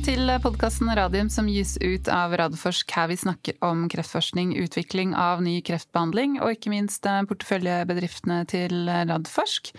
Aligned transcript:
til 0.00 0.30
podkasten 0.40 0.88
Radium 0.96 1.28
som 1.32 1.48
gis 1.50 1.74
ut 1.82 2.08
av 2.08 2.32
Radforsk, 2.38 2.92
her 2.96 3.08
vi 3.10 3.16
snakker 3.20 3.56
om 3.64 3.82
kreftforskning, 3.90 4.54
utvikling 4.62 5.12
av 5.18 5.42
ny 5.44 5.58
kreftbehandling 5.66 6.38
og 6.40 6.54
ikke 6.54 6.72
minst 6.72 7.04
eh, 7.08 7.20
porteføljebedriftene 7.28 8.38
til 8.48 8.88
Radforsk. 8.88 9.72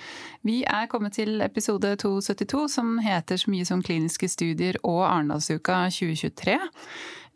Vi 0.46 0.60
er 0.68 0.90
kommet 0.92 1.18
til 1.18 1.42
episode 1.42 1.96
272 2.04 2.68
som 2.76 2.94
heter 3.02 3.42
så 3.42 3.54
mye 3.54 3.66
som 3.66 3.82
kliniske 3.86 4.30
studier 4.30 4.78
og 4.84 5.02
Arendalsuka 5.08 5.84
2023. 5.90 6.58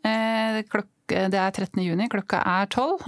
Eh, 0.06 0.62
det 1.06 1.42
er 1.42 1.50
13. 1.50 1.82
juni, 1.82 2.10
klokka 2.12 2.42
er 2.46 2.70
12. 2.70 3.06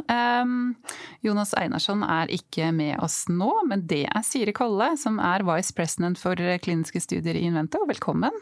Jonas 1.27 1.55
Einarsson 1.59 2.02
er 2.06 2.30
ikke 2.34 2.73
med 2.74 2.98
oss 3.05 3.27
nå, 3.30 3.52
men 3.70 3.87
det 3.91 4.06
er 4.10 4.27
Siri 4.27 4.55
Kolle, 4.56 4.95
som 4.98 5.19
er 5.23 5.47
vice 5.47 5.74
president 5.74 6.19
for 6.19 6.38
kliniske 6.62 7.02
studier 7.05 7.38
i 7.38 7.47
Invento. 7.51 7.84
Velkommen. 7.91 8.34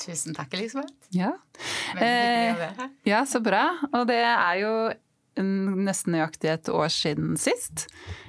Tusen 0.00 0.36
takk, 0.36 0.52
Elisabeth. 0.58 1.08
Ja. 1.14 1.32
Veldig 1.96 2.12
hyggelig 2.12 2.54
å 2.54 2.62
være 2.62 2.76
her. 2.82 2.94
Ja, 3.08 3.24
så 3.28 3.40
bra. 3.44 3.64
Og 3.92 4.06
det 4.10 4.22
er 4.22 4.60
jo 4.60 4.76
nesten 5.36 6.14
nøyaktig 6.16 6.48
et 6.52 6.70
år 6.72 6.88
siden 6.92 7.36
sist. 7.40 7.86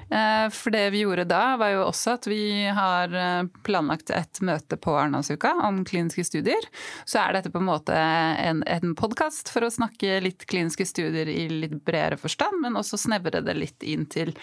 Eh, 0.10 0.48
for 0.56 0.72
det 0.72 0.86
vi 0.94 1.02
gjorde 1.04 1.26
da, 1.28 1.58
var 1.60 1.74
jo 1.74 1.84
også 1.84 2.14
at 2.16 2.28
vi 2.30 2.68
har 2.72 3.12
eh, 3.12 3.50
planlagt 3.68 4.12
et 4.16 4.40
møte 4.46 4.80
på 4.80 4.96
Arendalsuka 4.96 5.54
om 5.68 5.82
kliniske 5.88 6.24
studier. 6.28 6.68
Så 7.06 7.20
er 7.22 7.36
dette 7.36 7.52
på 7.52 7.60
en 7.60 7.68
måte 7.68 7.96
en, 7.96 8.64
en 8.64 8.96
podkast 9.00 9.52
for 9.52 9.68
å 9.68 9.72
snakke 9.74 10.22
litt 10.24 10.48
kliniske 10.48 10.88
studier 10.88 11.28
i 11.32 11.48
litt 11.52 11.80
bredere 11.88 12.20
forstand, 12.20 12.62
men 12.64 12.80
også 12.80 13.00
snevre 13.08 13.44
det 13.44 13.58
litt 13.58 13.84
inn 13.84 14.08
til 14.12 14.34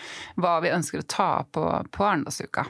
hva 0.41 0.59
vi 0.65 0.73
ønsker 0.75 1.01
å 1.01 1.09
ta 1.09 1.31
på 1.49 1.69
på 1.95 2.05
Arendalsuka. 2.05 2.67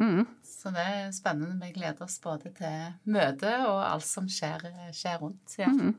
Mm. 0.00 0.24
Så 0.60 0.68
det 0.74 0.82
er 0.84 1.12
spennende. 1.16 1.56
Vi 1.62 1.72
gleder 1.72 2.04
oss 2.04 2.18
både 2.20 2.50
til 2.58 2.90
møtet 3.08 3.62
og 3.64 3.78
alt 3.80 4.04
som 4.04 4.26
skjer, 4.28 4.66
skjer 4.92 5.16
rundt. 5.22 5.54
Ja. 5.56 5.70
Mm. 5.72 5.94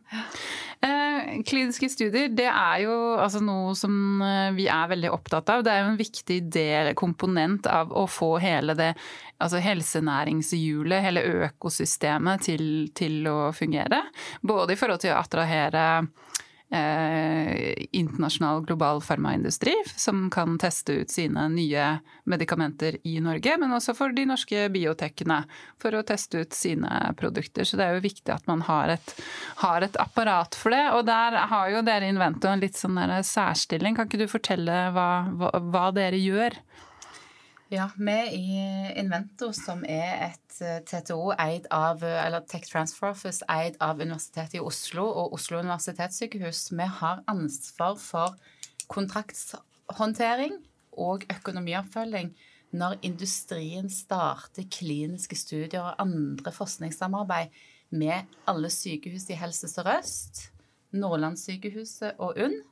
Eh, 0.86 1.31
kliniske 1.50 1.90
studier 1.90 2.30
det 2.30 2.45
er 2.50 2.84
jo 2.84 2.94
altså 3.17 3.42
noe 3.42 3.73
som 3.78 4.22
eh, 4.22 4.52
vi 4.54 4.67
er 4.70 4.92
veldig 4.92 5.09
opptatt 5.16 5.50
av. 5.50 5.66
Det 5.66 5.73
er 5.73 5.82
jo 5.82 5.89
en 5.95 6.00
viktig 6.00 6.39
del, 6.54 6.92
komponent 6.98 7.66
av 7.70 7.89
å 7.89 8.06
få 8.09 8.36
hele 8.44 8.78
det 8.78 8.94
altså 9.42 9.58
helsenæringshjulet, 9.66 11.02
hele 11.02 11.23
økosystemet, 11.48 12.45
til, 12.45 12.66
til 12.94 13.26
å 13.32 13.38
fungere. 13.58 14.04
Både 14.45 14.76
i 14.76 14.80
forhold 14.80 15.02
til 15.02 15.16
å 15.16 15.22
attrahere 15.23 15.86
eh, 16.72 17.73
internasjonal 17.91 18.64
global 18.66 19.02
farmaindustri 19.02 19.73
som 19.95 20.30
kan 20.33 20.58
teste 20.59 21.02
ut 21.02 21.11
sine 21.11 21.47
nye 21.52 21.88
medikamenter 22.23 22.97
i 23.03 23.19
Norge, 23.23 23.58
men 23.59 23.75
også 23.75 23.95
for 23.97 24.16
de 24.16 24.25
norske 24.30 24.67
biotekene 24.73 25.42
for 25.81 25.95
å 25.97 26.03
teste 26.08 26.45
ut 26.45 26.55
sine 26.55 27.14
produkter. 27.19 27.67
Så 27.67 27.80
det 27.80 27.88
er 27.88 27.97
jo 27.97 28.05
viktig 28.08 28.33
at 28.33 28.47
man 28.49 28.64
har 28.67 28.95
et, 28.95 29.16
har 29.64 29.86
et 29.86 29.99
apparat 30.02 30.55
for 30.58 30.73
det. 30.73 30.83
Og 30.95 31.05
der 31.09 31.39
har 31.52 31.72
jo 31.73 31.83
dere 31.86 32.09
Invento 32.11 32.49
en 32.49 32.64
litt 32.64 32.80
sånn 32.80 32.99
særstilling. 33.25 33.95
Kan 33.97 34.09
ikke 34.09 34.23
du 34.23 34.30
fortelle 34.31 34.88
hva, 34.95 35.09
hva, 35.38 35.52
hva 35.72 35.89
dere 35.95 36.19
gjør? 36.19 36.58
Ja, 37.72 37.86
vi 37.95 38.11
i 38.36 38.55
Invento, 39.00 39.53
som 39.55 39.86
er 39.88 40.25
et 40.25 40.58
eh, 40.59 40.81
TTO 40.83 41.30
eid 41.39 41.69
av, 41.72 42.02
eller 42.03 42.44
Tech 42.44 42.66
Transfer 42.67 43.14
Office 43.14 43.45
eid 43.47 43.77
av 43.80 44.02
Universitetet 44.03 44.58
i 44.58 44.59
Oslo 44.59 45.05
og 45.08 45.38
Oslo 45.38 45.61
universitetssykehus, 45.64 46.66
vi 46.75 46.88
har 46.97 47.22
ansvar 47.31 47.95
for 47.95 48.36
kontraktshåndtering 48.92 50.58
og 50.99 51.23
økonomioppfølging 51.31 52.33
når 52.76 52.98
industrien 53.08 53.87
starter 53.87 54.67
kliniske 54.67 55.39
studier 55.39 55.93
og 55.93 56.04
andre 56.04 56.52
forskningssamarbeid 56.52 57.55
med 57.95 58.36
alle 58.52 58.67
sykehus 58.67 59.30
i 59.31 59.39
Helse 59.39 59.71
Sør-Øst, 59.71 60.49
Nordlandssykehuset 60.92 62.20
og 62.20 62.36
UNN 62.36 62.65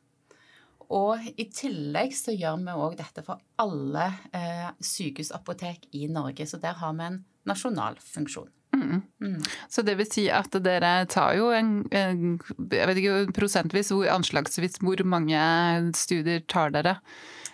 og 0.90 1.26
i 1.38 1.46
tillegg 1.54 2.16
så 2.18 2.34
gjør 2.34 2.62
vi 2.64 2.78
òg 2.86 2.96
dette 2.98 3.24
for 3.26 3.42
alle 3.62 4.08
eh, 4.34 4.70
sykehusapotek 4.82 5.90
i 5.98 6.08
Norge. 6.10 6.48
Så 6.50 6.58
der 6.62 6.80
har 6.80 6.96
vi 6.98 7.06
en 7.06 7.20
nasjonal 7.50 8.00
funksjon. 8.02 8.50
Mm. 8.76 9.02
Mm. 9.22 9.38
Så 9.70 9.82
det 9.86 9.96
vil 10.00 10.10
si 10.10 10.28
at 10.34 10.54
dere 10.66 11.06
tar 11.10 11.36
jo 11.38 11.50
en, 11.54 11.84
en 11.94 12.38
jeg 12.72 12.90
vet 12.90 13.02
ikke 13.02 13.36
prosentvis, 13.38 13.92
hvor, 13.94 14.08
anslagsvis 14.14 14.80
hvor 14.82 15.02
mange 15.10 15.40
studier 15.98 16.42
tar 16.50 16.74
dere? 16.74 17.00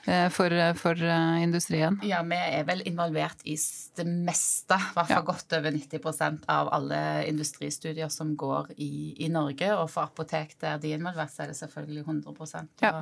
Eh, 0.05 0.29
for, 0.29 0.53
for, 0.77 1.03
eh, 1.03 1.43
industrien? 1.43 1.97
Ja, 2.05 2.21
vi 2.23 2.38
er 2.38 2.66
vel 2.67 2.83
involvert 2.85 3.41
i 3.43 3.55
det 3.97 4.05
meste. 4.05 4.77
I 4.77 4.93
hvert 4.93 5.09
fall 5.09 5.23
ja. 5.23 5.25
godt 5.25 5.55
over 5.57 5.73
90% 5.73 6.45
av 6.51 6.69
alle 6.77 6.99
industristudier 7.29 8.11
som 8.13 8.35
går 8.38 8.75
i, 8.77 9.16
i, 9.25 9.29
Norge. 9.33 9.71
Og 9.79 9.89
for 9.89 10.05
apotek 10.05 10.57
der 10.61 10.77
de 10.81 10.93
er 10.93 10.99
involvert, 10.99 11.33
så 11.33 11.45
er 11.45 11.53
det 11.53 11.59
selvfølgelig 11.61 12.05
100% 12.05 12.85
ja. 12.85 12.99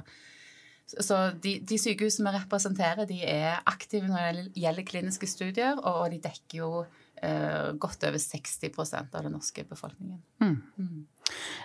Så 0.94 1.16
de, 1.42 1.56
de 1.64 1.78
sykehusene 1.80 2.30
vi 2.30 2.40
representerer, 2.44 3.08
de 3.10 3.22
er 3.26 3.62
aktive 3.70 4.10
når 4.10 4.36
det 4.36 4.44
gjelder 4.60 4.86
kliniske 4.86 5.30
studier, 5.32 5.80
og 5.80 6.12
de 6.12 6.20
dekker 6.22 6.58
jo 6.60 6.70
uh, 6.84 7.70
godt 7.80 8.04
over 8.04 8.20
60% 8.20 9.16
av 9.16 9.24
den 9.24 9.34
norske 9.34 9.64
befolkningen. 9.70 10.20
Mm. 10.44 10.58
Mm. 10.78 11.03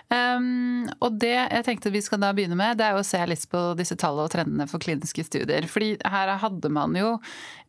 Um, 0.09 0.87
og 1.05 1.19
det 1.21 1.35
jeg 1.35 1.65
tenkte 1.67 1.91
vi 1.93 2.01
skal 2.01 2.21
da 2.23 2.31
begynne 2.33 2.57
med, 2.57 2.79
det 2.79 2.87
er 2.87 2.97
å 2.97 3.05
se 3.05 3.19
litt 3.29 3.45
på 3.51 3.59
disse 3.77 3.93
tallene 3.99 4.25
og 4.25 4.33
trendene 4.33 4.65
for 4.69 4.81
kliniske 4.81 5.25
studier. 5.27 5.67
Fordi 5.69 5.91
her 6.01 6.33
hadde 6.41 6.71
man 6.73 6.97
jo 6.97 7.11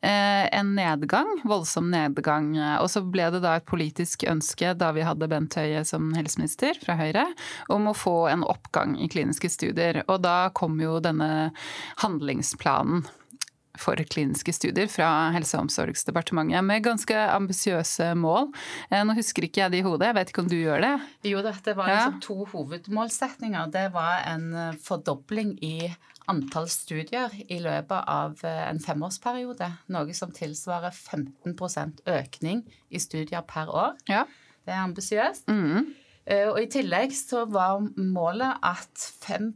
eh, 0.01 0.47
en 0.49 0.73
nedgang, 0.79 1.29
voldsom 1.45 1.91
nedgang. 1.93 2.55
Og 2.81 2.89
så 2.93 3.05
ble 3.05 3.29
det 3.35 3.43
da 3.45 3.59
et 3.59 3.69
politisk 3.69 4.25
ønske 4.31 4.73
da 4.81 4.93
vi 4.97 5.05
hadde 5.05 5.29
Bent 5.31 5.59
Høie 5.61 5.85
som 5.89 6.13
helseminister 6.17 6.81
fra 6.81 6.97
Høyre, 7.01 7.27
om 7.69 7.91
å 7.91 7.97
få 7.97 8.17
en 8.33 8.47
oppgang 8.49 8.97
i 8.97 9.11
kliniske 9.13 9.53
studier. 9.53 10.01
Og 10.09 10.23
da 10.25 10.49
kom 10.57 10.81
jo 10.81 10.97
denne 11.05 11.51
handlingsplanen 12.01 13.05
for 13.79 13.99
kliniske 14.11 14.53
studier 14.55 14.89
fra 14.91 15.31
Helse- 15.35 15.57
og 15.59 15.69
omsorgsdepartementet 15.69 16.65
med 16.67 16.85
ganske 16.85 17.15
ambisiøse 17.15 18.13
mål. 18.19 18.51
Eh, 18.91 19.03
nå 19.07 19.15
husker 19.19 19.47
ikke 19.47 19.65
jeg 19.65 19.75
det 19.75 19.83
i 19.83 19.87
hodet, 19.87 20.11
jeg 20.11 20.19
vet 20.19 20.33
ikke 20.33 20.45
om 20.45 20.51
du 20.51 20.59
gjør 20.59 20.85
det? 20.85 20.95
Jo, 21.31 21.43
dette 21.47 21.75
var 21.79 21.91
liksom 21.93 22.21
to 22.25 22.39
hovedmålsetninger. 22.53 23.71
Det 23.75 23.87
var 23.95 24.25
en 24.33 24.49
eh, 24.55 24.79
fordobling 24.83 25.57
i 25.65 25.93
antall 26.31 26.69
studier 26.71 27.33
i 27.49 27.59
løpet 27.63 28.11
av 28.11 28.43
eh, 28.47 28.67
en 28.69 28.83
femårsperiode. 28.83 29.71
Noe 29.95 30.15
som 30.17 30.35
tilsvarer 30.35 30.95
15% 30.95 32.05
økning 32.11 32.65
i 32.91 33.03
studier 33.03 33.45
per 33.47 33.71
år. 33.71 33.99
Ja. 34.11 34.27
Det 34.67 34.75
er 34.75 34.85
ambisiøst. 34.85 35.49
Mm. 35.51 35.93
Eh, 36.29 36.47
og 36.51 36.59
I 36.61 36.69
tillegg 36.71 37.15
så 37.17 37.47
var 37.51 37.81
målet 37.97 38.61
at 38.67 39.07
5 39.25 39.51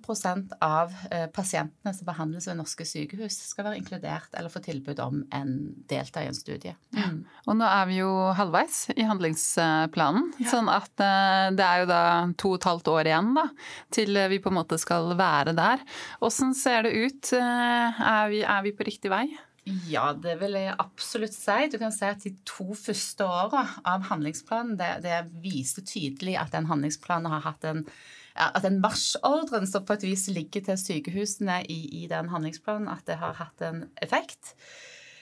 av 0.64 0.92
eh, 1.10 1.26
pasientene 1.32 1.92
som 1.94 2.08
behandles 2.08 2.48
ved 2.48 2.58
norske 2.58 2.86
sykehus, 2.88 3.36
skal 3.50 3.68
være 3.68 3.80
inkludert 3.82 4.32
eller 4.32 4.52
få 4.52 4.62
tilbud 4.64 5.00
om 5.04 5.22
en 5.34 5.54
delta 5.90 6.24
i 6.24 6.30
en 6.30 6.36
studie. 6.36 6.74
Mm. 6.96 7.22
Og 7.46 7.58
nå 7.60 7.68
er 7.68 7.88
vi 7.90 8.00
jo 8.00 8.10
halvveis 8.38 8.88
i 8.96 9.06
handlingsplanen, 9.06 10.32
ja. 10.40 10.50
sånn 10.50 10.72
at 10.72 11.04
eh, 11.04 11.52
det 11.54 11.68
er 11.68 11.84
jo 11.84 11.90
da 11.92 12.02
to 12.40 12.54
og 12.54 12.60
et 12.60 12.68
halvt 12.70 12.92
år 12.94 13.12
igjen 13.12 13.32
da, 13.36 13.48
til 13.94 14.22
vi 14.30 14.40
på 14.42 14.52
en 14.52 14.58
måte 14.62 14.80
skal 14.80 15.12
være 15.18 15.54
der. 15.56 15.82
Åssen 16.24 16.56
ser 16.56 16.86
det 16.86 16.94
ut? 16.96 17.34
Er 17.34 18.30
vi, 18.32 18.40
er 18.40 18.64
vi 18.64 18.72
på 18.76 18.86
riktig 18.88 19.12
vei? 19.12 19.26
Ja, 19.64 20.10
det 20.12 20.34
vil 20.42 20.58
jeg 20.58 20.74
absolutt 20.76 21.32
si. 21.32 21.54
Du 21.72 21.78
kan 21.80 21.92
si 21.94 22.04
at 22.04 22.24
De 22.24 22.34
to 22.44 22.74
første 22.76 23.24
åra 23.24 23.62
av 23.88 24.04
handlingsplanen 24.10 24.76
det, 24.76 24.90
det 25.06 25.22
viser 25.40 25.86
tydelig 25.88 26.36
at 26.40 26.52
den 26.52 26.68
handlingsplanen 26.68 27.32
har 27.32 27.46
hatt 27.48 27.64
en 27.70 27.86
at 28.34 28.64
den 28.64 28.80
marsjordren 28.82 29.66
som 29.70 29.84
på 29.86 29.94
et 29.94 30.04
vis 30.08 30.24
ligger 30.26 30.64
til 30.66 30.78
sykehusene 30.80 31.60
i, 31.70 32.02
i 32.02 32.08
den 32.10 32.32
handlingsplanen, 32.32 32.88
at 32.90 33.04
det 33.06 33.20
har 33.20 33.36
hatt 33.38 33.62
en 33.62 33.84
effekt. 34.02 34.56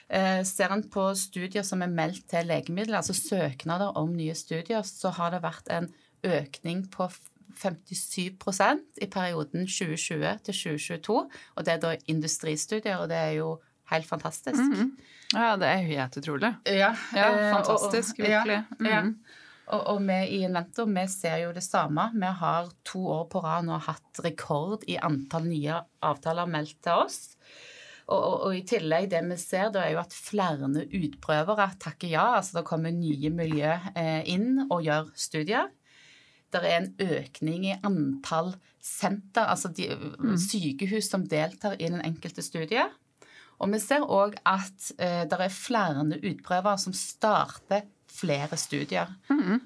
Eh, 0.08 0.40
ser 0.48 0.72
en 0.72 0.84
på 0.88 1.04
studier 1.20 1.64
som 1.66 1.84
er 1.84 1.92
meldt 1.92 2.24
til 2.32 2.48
legemidler, 2.48 3.02
altså 3.02 3.12
søknader 3.16 3.92
om 4.00 4.14
nye 4.16 4.32
studier, 4.36 4.80
så 4.88 5.12
har 5.18 5.34
det 5.34 5.42
vært 5.44 5.68
en 5.72 5.90
økning 6.24 6.86
på 6.92 7.10
57% 7.60 9.02
i 9.04 9.10
perioden 9.12 9.68
2020 9.68 10.40
til 10.48 10.58
2022. 10.62 11.18
Og 11.56 11.66
det 11.66 11.74
er 11.74 11.84
da 11.84 11.92
industristudier, 12.08 12.96
og 12.96 13.12
det 13.12 13.20
er 13.20 13.36
jo 13.42 13.58
helt 13.92 14.08
fantastisk. 14.08 14.58
Mm 14.58 14.72
-hmm. 14.72 14.90
Ja, 15.32 15.56
det 15.56 15.68
er 15.68 15.76
helt 15.76 16.16
utrolig. 16.16 16.54
Ja, 16.66 16.94
ja 17.14 17.28
eh, 17.30 17.54
fantastisk, 17.54 18.18
og, 18.18 18.24
og, 18.24 18.30
virkelig. 18.30 18.64
Mm 18.78 18.86
-hmm. 18.86 18.90
ja. 18.90 19.02
Og, 19.72 19.86
og, 19.86 20.02
vi 20.02 20.18
i 20.36 20.42
Invento 20.44 20.84
vi 20.84 21.06
ser 21.08 21.36
jo 21.36 21.52
det 21.52 21.62
samme. 21.62 22.10
Vi 22.14 22.26
har 22.26 22.68
to 22.84 23.06
år 23.06 23.28
på 23.32 23.40
rad 23.40 23.64
nå 23.64 23.78
hatt 23.78 24.24
rekord 24.24 24.84
i 24.88 24.98
antall 25.02 25.46
nye 25.48 25.78
avtaler 26.02 26.46
meldt 26.46 26.82
til 26.82 26.92
oss. 26.92 27.36
Og, 28.10 28.42
og, 28.42 28.56
i 28.56 28.64
tillegg, 28.66 29.10
det 29.10 29.22
vi 29.28 29.36
ser, 29.36 29.70
det 29.72 29.80
er 29.80 29.92
jo 29.94 30.00
at 30.02 30.12
flere 30.12 30.68
utprøvere 30.68 31.70
takker 31.80 32.08
ja. 32.08 32.26
Altså 32.36 32.58
det 32.58 32.66
kommer 32.68 32.90
nye 32.90 33.30
miljø 33.30 33.78
eh, 33.94 34.22
inn 34.28 34.66
og 34.68 34.82
gjør 34.82 35.12
studier. 35.14 35.70
Det 36.52 36.60
er 36.60 36.82
en 36.82 36.90
økning 37.00 37.64
i 37.70 37.78
antall 37.86 38.52
senter, 38.82 39.46
altså 39.46 39.70
de, 39.72 39.86
mm. 39.94 40.34
sykehus 40.42 41.08
som 41.08 41.24
deltar 41.28 41.78
i 41.78 41.88
den 41.88 42.02
enkelte 42.04 42.42
studie. 42.44 42.84
Og 43.62 43.70
vi 43.70 43.78
ser 43.78 44.02
òg 44.02 44.36
at 44.48 44.92
eh, 44.98 45.22
det 45.30 45.38
er 45.38 45.54
flere 45.54 46.04
utprøver 46.18 46.78
som 46.82 46.94
starter 46.96 47.86
flere 48.12 48.58
studier. 48.60 49.08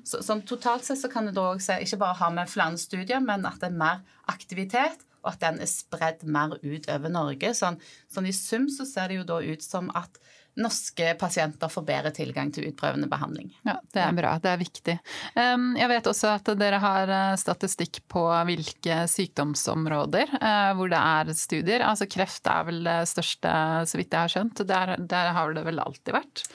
Så, 0.07 0.21
som 0.23 0.43
totalt 0.47 0.87
sett 0.87 1.01
så 1.01 1.11
kan 1.11 1.27
det 1.27 1.41
òg 1.41 1.63
se 1.65 1.81
ikke 1.83 1.99
bare 2.05 2.19
ha 2.21 2.31
med 2.35 2.51
flere 2.51 2.79
studier, 2.79 3.23
men 3.25 3.47
at 3.49 3.59
det 3.63 3.73
er 3.73 3.81
mer 3.81 4.03
aktivitet, 4.31 5.03
og 5.25 5.33
at 5.33 5.43
den 5.43 5.59
er 5.65 5.71
spredd 5.71 6.23
mer 6.31 6.55
ut 6.63 6.87
over 6.93 7.11
Norge. 7.11 7.51
Sånn, 7.59 7.81
sånn 8.13 8.29
i 8.31 8.35
sum 8.37 8.69
så 8.71 8.87
ser 8.87 9.11
det 9.11 9.21
jo 9.21 9.27
da 9.27 9.41
ut 9.43 9.65
som 9.65 9.91
at 9.99 10.21
norske 10.57 11.13
pasienter 11.21 11.71
får 11.73 11.85
bedre 11.87 12.13
tilgang 12.17 12.51
til 12.55 12.71
utprøvende 12.71 13.09
behandling. 13.11 13.51
Ja, 13.67 13.77
Det 13.93 14.03
er 14.03 14.15
bra. 14.17 14.37
Det 14.43 14.53
er 14.53 14.61
viktig. 14.61 14.95
Um, 15.37 15.69
jeg 15.77 15.91
vet 15.93 16.09
også 16.09 16.33
at 16.37 16.49
dere 16.59 16.81
har 16.83 17.13
eh, 17.13 17.35
statistikk 17.41 18.01
på 18.13 18.25
hvilke 18.49 19.03
sykdomsområder 19.11 20.33
eh, 20.41 20.71
hvor 20.79 20.93
det 20.93 21.03
er 21.03 21.35
studier. 21.37 21.85
Altså 21.85 22.09
Kreft 22.09 22.49
er 22.49 22.65
vel 22.71 22.83
det 22.87 23.03
største, 23.13 23.53
så 23.85 24.01
vidt 24.01 24.17
jeg 24.17 24.23
har 24.23 24.33
skjønt. 24.33 24.65
Der, 24.67 24.97
der 24.99 25.31
har 25.37 25.55
det 25.57 25.67
vel 25.69 25.83
alltid 25.83 26.17
vært? 26.17 26.47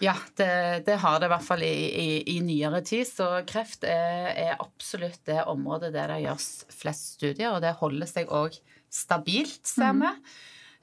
Ja, 0.00 0.14
det, 0.36 0.84
det, 0.86 0.96
har 1.02 1.18
det 1.20 1.28
i 1.28 1.32
hvert 1.34 1.44
fall 1.44 1.62
i, 1.62 1.74
i, 2.00 2.36
i 2.36 2.38
nyere 2.44 2.80
tid. 2.86 3.04
Så 3.04 3.26
kreft 3.48 3.84
er, 3.84 4.30
er, 4.32 4.54
absolutt 4.56 5.20
det 5.28 5.42
området 5.50 5.92
der 5.92 6.14
det 6.14 6.22
gjøres 6.22 6.48
flest 6.72 7.18
studier, 7.18 7.52
og 7.52 7.60
det 7.64 7.74
holder 7.82 8.08
seg 8.08 8.32
òg 8.32 8.56
stabilt, 8.90 9.60
ser 9.68 9.92
vi. 9.98 10.08
Mm. 10.08 10.32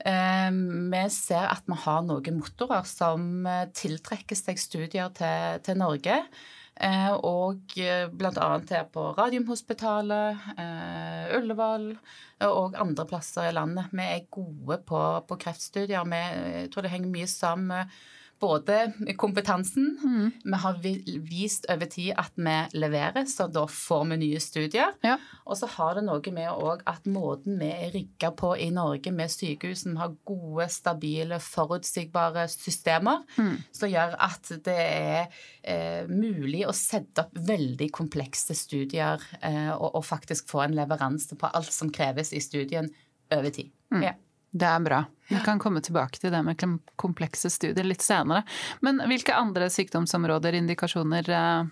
Eh, 0.06 0.52
vi 0.92 1.02
ser 1.10 1.48
at 1.50 1.66
vi 1.66 1.78
har 1.86 2.06
noen 2.06 2.38
motorer 2.38 2.86
som 2.88 3.48
eh, 3.50 3.66
tiltrekker 3.74 4.38
seg 4.38 4.62
studier 4.62 5.12
til, 5.18 5.62
til 5.66 5.80
Norge. 5.80 6.20
Eh, 6.78 7.14
og 7.26 7.74
bl.a. 7.74 8.50
her 8.70 8.86
på 8.94 9.08
Radiumhospitalet, 9.18 10.44
Ullevål 11.38 11.88
og 12.46 12.78
andre 12.78 13.08
plasser 13.10 13.50
i 13.50 13.56
landet. 13.58 13.90
Vi 13.90 14.06
er 14.06 14.30
gode 14.30 14.78
på, 14.86 15.02
på 15.26 15.40
kreftstudier. 15.42 16.06
Vi, 16.06 16.22
jeg 16.62 16.70
tror 16.74 16.86
det 16.86 16.94
henger 16.94 17.16
mye 17.16 17.32
sammen 17.32 17.74
med 17.74 17.98
både 18.40 18.92
kompetansen 19.18 19.98
mm. 20.04 20.32
Vi 20.44 20.60
har 20.64 20.78
vist 21.30 21.66
over 21.72 21.90
tid 21.90 22.14
at 22.18 22.36
vi 22.36 22.56
leverer, 22.78 23.26
så 23.30 23.48
da 23.52 23.66
får 23.70 24.06
vi 24.12 24.18
nye 24.22 24.42
studier. 24.42 24.94
Ja. 25.06 25.18
Og 25.46 25.58
så 25.60 25.70
har 25.78 25.98
det 25.98 26.06
noe 26.08 26.34
med 26.34 26.50
òg 26.52 26.84
at 26.90 27.08
måten 27.10 27.58
vi 27.62 27.70
er 27.72 27.92
rigga 27.96 28.32
på 28.38 28.54
i 28.62 28.70
Norge 28.74 29.14
med 29.16 29.32
sykehus 29.32 29.86
som 29.86 29.98
har 30.02 30.16
gode, 30.28 30.68
stabile, 30.74 31.40
forutsigbare 31.44 32.48
systemer, 32.52 33.24
mm. 33.38 33.56
som 33.76 33.92
gjør 33.92 34.18
at 34.28 34.54
det 34.66 34.78
er 34.78 35.42
eh, 35.64 36.10
mulig 36.10 36.66
å 36.68 36.76
sette 36.76 37.26
opp 37.26 37.36
veldig 37.48 37.90
komplekse 37.96 38.56
studier 38.58 39.22
eh, 39.42 39.74
og, 39.74 39.90
og, 39.94 40.06
faktisk 40.08 40.50
få 40.52 40.64
en 40.68 40.78
leveranse 40.78 41.36
på 41.40 41.50
alt 41.58 41.74
som 41.74 41.92
kreves 41.94 42.34
i 42.34 42.44
studien 42.44 42.90
over 43.34 43.52
tid. 43.52 43.74
Mm. 43.94 44.04
Ja. 44.04 44.14
Det 44.58 44.68
er 44.68 44.84
bra. 44.84 45.04
Vi 45.28 45.40
kan 45.44 45.60
komme 45.60 45.82
tilbake 45.84 46.22
til 46.22 46.32
det 46.32 46.40
med 46.48 46.62
komplekse 47.00 47.52
studier 47.52 47.86
litt 47.86 48.06
senere. 48.06 48.46
Men 48.86 49.02
hvilke 49.10 49.36
andre 49.36 49.68
sykdomsområder, 49.74 50.56
indikasjoner, 50.56 51.30
eh, 51.30 51.68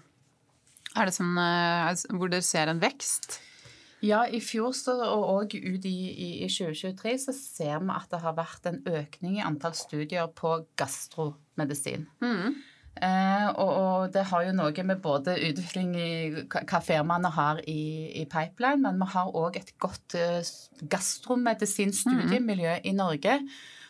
er 0.96 1.06
det 1.06 1.16
som, 1.16 1.38
eh, 1.38 1.96
hvor 2.12 2.30
dere 2.30 2.44
ser 2.44 2.68
en 2.68 2.84
vekst? 2.84 3.40
Ja, 4.06 4.26
i 4.28 4.42
fjor 4.44 4.76
og 5.08 5.24
òg 5.32 5.56
ut 5.56 5.86
i, 5.88 5.96
i, 6.12 6.30
i, 6.44 6.50
2023 6.52 7.18
så 7.26 7.34
ser 7.34 7.80
vi 7.80 7.96
at 7.96 8.10
det 8.12 8.22
har 8.22 8.36
vært 8.38 8.68
en 8.70 8.82
økning 8.86 9.40
i 9.40 9.46
antall 9.46 9.74
studier 9.74 10.28
på 10.36 10.68
gastromedisin. 10.78 12.06
Mm. 12.22 12.60
Eh, 12.96 13.48
og, 13.60 13.70
og, 13.70 14.04
det 14.14 14.24
har 14.30 14.46
jo 14.46 14.54
noe 14.56 14.84
med 14.88 15.02
både 15.04 15.36
utvikling 15.50 15.96
i 16.00 16.12
hva 16.48 16.80
firmaene 16.84 17.32
har 17.36 17.60
i, 17.68 17.82
i, 18.22 18.24
pipeline, 18.32 18.84
men 18.86 19.02
vi 19.02 19.10
har 19.12 19.34
òg 19.36 19.60
et 19.60 19.74
godt 19.84 20.16
uh, 20.16 20.54
gastromedisinsk 20.94 22.06
studiemiljø 22.06 22.78
mm. 22.78 22.86
i 22.88 22.94
Norge. 22.96 23.40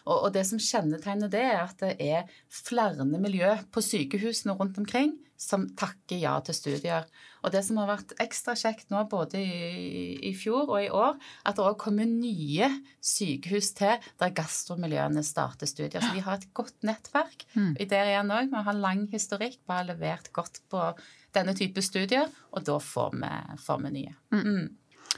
Og, 0.05 0.15
og, 0.15 0.31
det 0.33 0.45
som 0.49 0.61
kjennetegner 0.61 1.29
det, 1.33 1.43
er 1.51 1.61
at 1.67 1.77
det 1.81 1.93
er 2.01 2.33
flere 2.49 3.05
miljø 3.05 3.53
på 3.73 3.83
sykehusene 3.85 4.57
rundt 4.57 4.81
omkring 4.81 5.13
som 5.37 5.65
takker 5.77 6.19
ja 6.21 6.35
til 6.45 6.55
studier. 6.55 7.07
Og 7.45 7.51
det 7.53 7.61
som 7.67 7.77
har 7.81 7.89
vært 7.89 8.15
ekstra 8.23 8.55
kjekt 8.57 8.89
nå, 8.93 9.03
både 9.11 9.41
i, 9.41 10.15
i 10.29 10.31
fjor 10.37 10.69
og 10.69 10.79
i 10.79 10.89
år, 10.89 11.19
at 11.45 11.57
det 11.57 11.65
òg 11.65 11.77
kommer 11.81 12.07
nye 12.09 12.69
sykehus 13.03 13.73
til 13.77 14.07
der 14.21 14.33
gastromiljøene 14.37 15.23
starter 15.25 15.69
studier. 15.69 16.01
Så 16.01 16.15
vi 16.15 16.23
har 16.25 16.39
et 16.39 16.47
godt 16.57 16.87
nettverk. 16.87 17.45
Mm. 17.53 17.75
I 17.75 17.89
det 17.91 18.01
igjen 18.07 18.33
òg. 18.33 18.49
Vi 18.53 18.63
har 18.69 18.81
lang 18.87 19.05
historikk, 19.11 19.59
vi 19.61 19.77
har 19.77 19.87
levert 19.89 20.31
godt 20.35 20.63
på 20.71 20.87
denne 21.35 21.55
type 21.57 21.83
studier, 21.83 22.31
og 22.55 22.65
da 22.65 22.79
får 22.79 23.15
vi, 23.19 23.31
får 23.61 23.83
vi 23.83 23.93
nye. 23.99 24.15
Mm. 24.31 24.65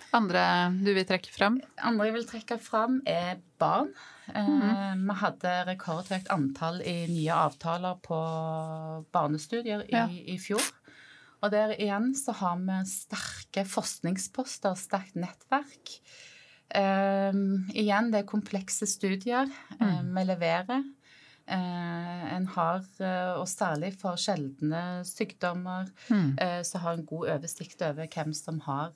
Mm. 0.07 0.15
Andre 0.21 0.43
du 0.79 0.91
vil 0.95 1.05
trekke 1.07 1.31
fram? 1.33 1.59
Andre 1.83 2.07
jeg 2.07 2.15
vil 2.15 2.27
trekke 2.29 2.57
fram, 2.63 3.01
er 3.05 3.41
barn. 3.59 3.91
Mm. 4.31 5.05
Vi 5.07 5.15
hadde 5.21 5.53
rekordhøyt 5.69 6.31
antall 6.33 6.81
i 6.83 7.05
nye 7.11 7.35
avtaler 7.35 7.99
på 8.03 8.17
barnestudier 9.15 9.85
i, 9.87 9.93
ja. 9.95 10.07
i 10.07 10.37
fjor. 10.41 10.63
Og 11.43 11.53
der 11.53 11.75
igjen 11.77 12.13
så 12.17 12.33
har 12.39 12.57
vi 12.63 12.79
sterke 12.89 13.63
forskningsposter, 13.67 14.73
sterkt 14.79 15.19
nettverk. 15.19 15.97
Um, 16.67 17.67
igjen, 17.71 18.09
det 18.11 18.23
er 18.23 18.27
komplekse 18.27 18.87
studier 18.89 19.47
um, 19.79 20.09
vi 20.17 20.23
leverer. 20.27 20.81
Uh, 21.47 22.23
en 22.35 22.43
har, 22.57 22.81
uh, 22.99 23.37
og 23.39 23.45
særlig 23.47 23.93
for 24.01 24.19
sjeldne 24.19 24.81
sykdommer, 25.07 25.87
mm. 26.11 26.33
uh, 26.41 26.59
så 26.67 26.81
har 26.83 26.97
en 26.97 27.05
god 27.07 27.29
oversikt 27.37 27.85
over 27.87 28.09
hvem 28.11 28.33
som 28.35 28.59
har 28.67 28.91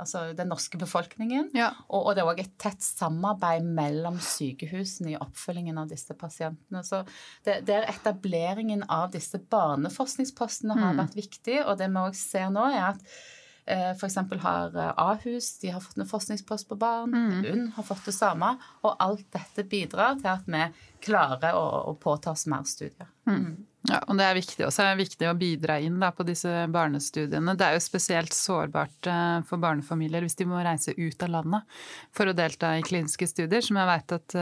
Altså 0.00 0.30
den 0.36 0.48
norske 0.48 0.78
befolkningen. 0.78 1.48
Ja. 1.56 1.72
Og, 1.88 2.04
og, 2.06 2.14
det 2.14 2.22
er 2.22 2.28
òg 2.30 2.40
et 2.40 2.54
tett 2.62 2.80
samarbeid 2.84 3.66
mellom 3.66 4.20
sykehusene 4.22 5.12
i 5.12 5.18
oppfølgingen 5.18 5.80
av 5.82 5.90
disse 5.90 6.14
pasientene. 6.16 6.84
Så 6.86 7.02
det, 7.44 7.58
det 7.68 7.74
er 7.74 7.90
etableringen 7.90 8.86
av 8.88 9.10
disse 9.12 9.40
barneforskningspostene 9.50 10.78
har 10.78 10.94
mm. 10.94 11.02
vært 11.02 11.18
viktig, 11.18 11.58
og 11.66 11.76
det 11.82 11.90
vi 11.90 12.04
òg 12.06 12.16
ser 12.16 12.48
nå, 12.54 12.68
er 12.70 12.86
at 12.92 13.04
Eh, 13.04 13.39
F.eks. 13.70 14.16
har 14.42 14.76
eh, 14.76 14.92
Ahus 14.96 15.58
de 15.62 15.70
har 15.70 15.80
fått 15.80 15.98
en 15.98 16.08
forskningspost 16.08 16.68
på 16.68 16.78
barn. 16.80 17.14
Mm. 17.14 17.44
UNN 17.44 17.72
har 17.76 17.86
fått 17.86 18.04
det 18.10 18.16
samme. 18.16 18.54
Og 18.82 18.96
alt 18.98 19.26
dette 19.32 19.64
bidrar 19.64 20.18
til 20.20 20.30
at 20.32 20.48
vi 20.50 20.64
klarer 21.04 21.56
å, 21.58 21.66
å 21.90 21.94
påta 22.00 22.34
oss 22.34 22.46
mer 22.50 22.66
studier. 22.68 23.08
Mm. 23.28 23.66
Mm. 23.80 23.90
Ja, 23.90 24.00
og 24.06 24.18
det 24.18 24.26
er 24.26 24.36
viktig 24.36 24.66
også. 24.66 24.84
Det 24.84 24.90
er 24.90 25.00
viktig 25.00 25.28
å 25.30 25.36
bidra 25.38 25.78
inn 25.80 25.96
da, 26.02 26.10
på 26.14 26.26
disse 26.28 26.66
barnestudiene. 26.72 27.56
Det 27.58 27.66
er 27.66 27.78
jo 27.78 27.84
spesielt 27.84 28.36
sårbart 28.36 29.10
eh, 29.10 29.38
for 29.48 29.62
barnefamilier 29.62 30.26
hvis 30.26 30.38
de 30.40 30.48
må 30.50 30.60
reise 30.64 30.94
ut 30.98 31.26
av 31.26 31.34
landet 31.36 31.80
for 32.16 32.30
å 32.30 32.36
delta 32.36 32.74
i 32.76 32.84
kliniske 32.86 33.28
studier, 33.30 33.64
som 33.64 33.80
jeg 33.80 33.90
vet 33.90 34.16
at 34.18 34.38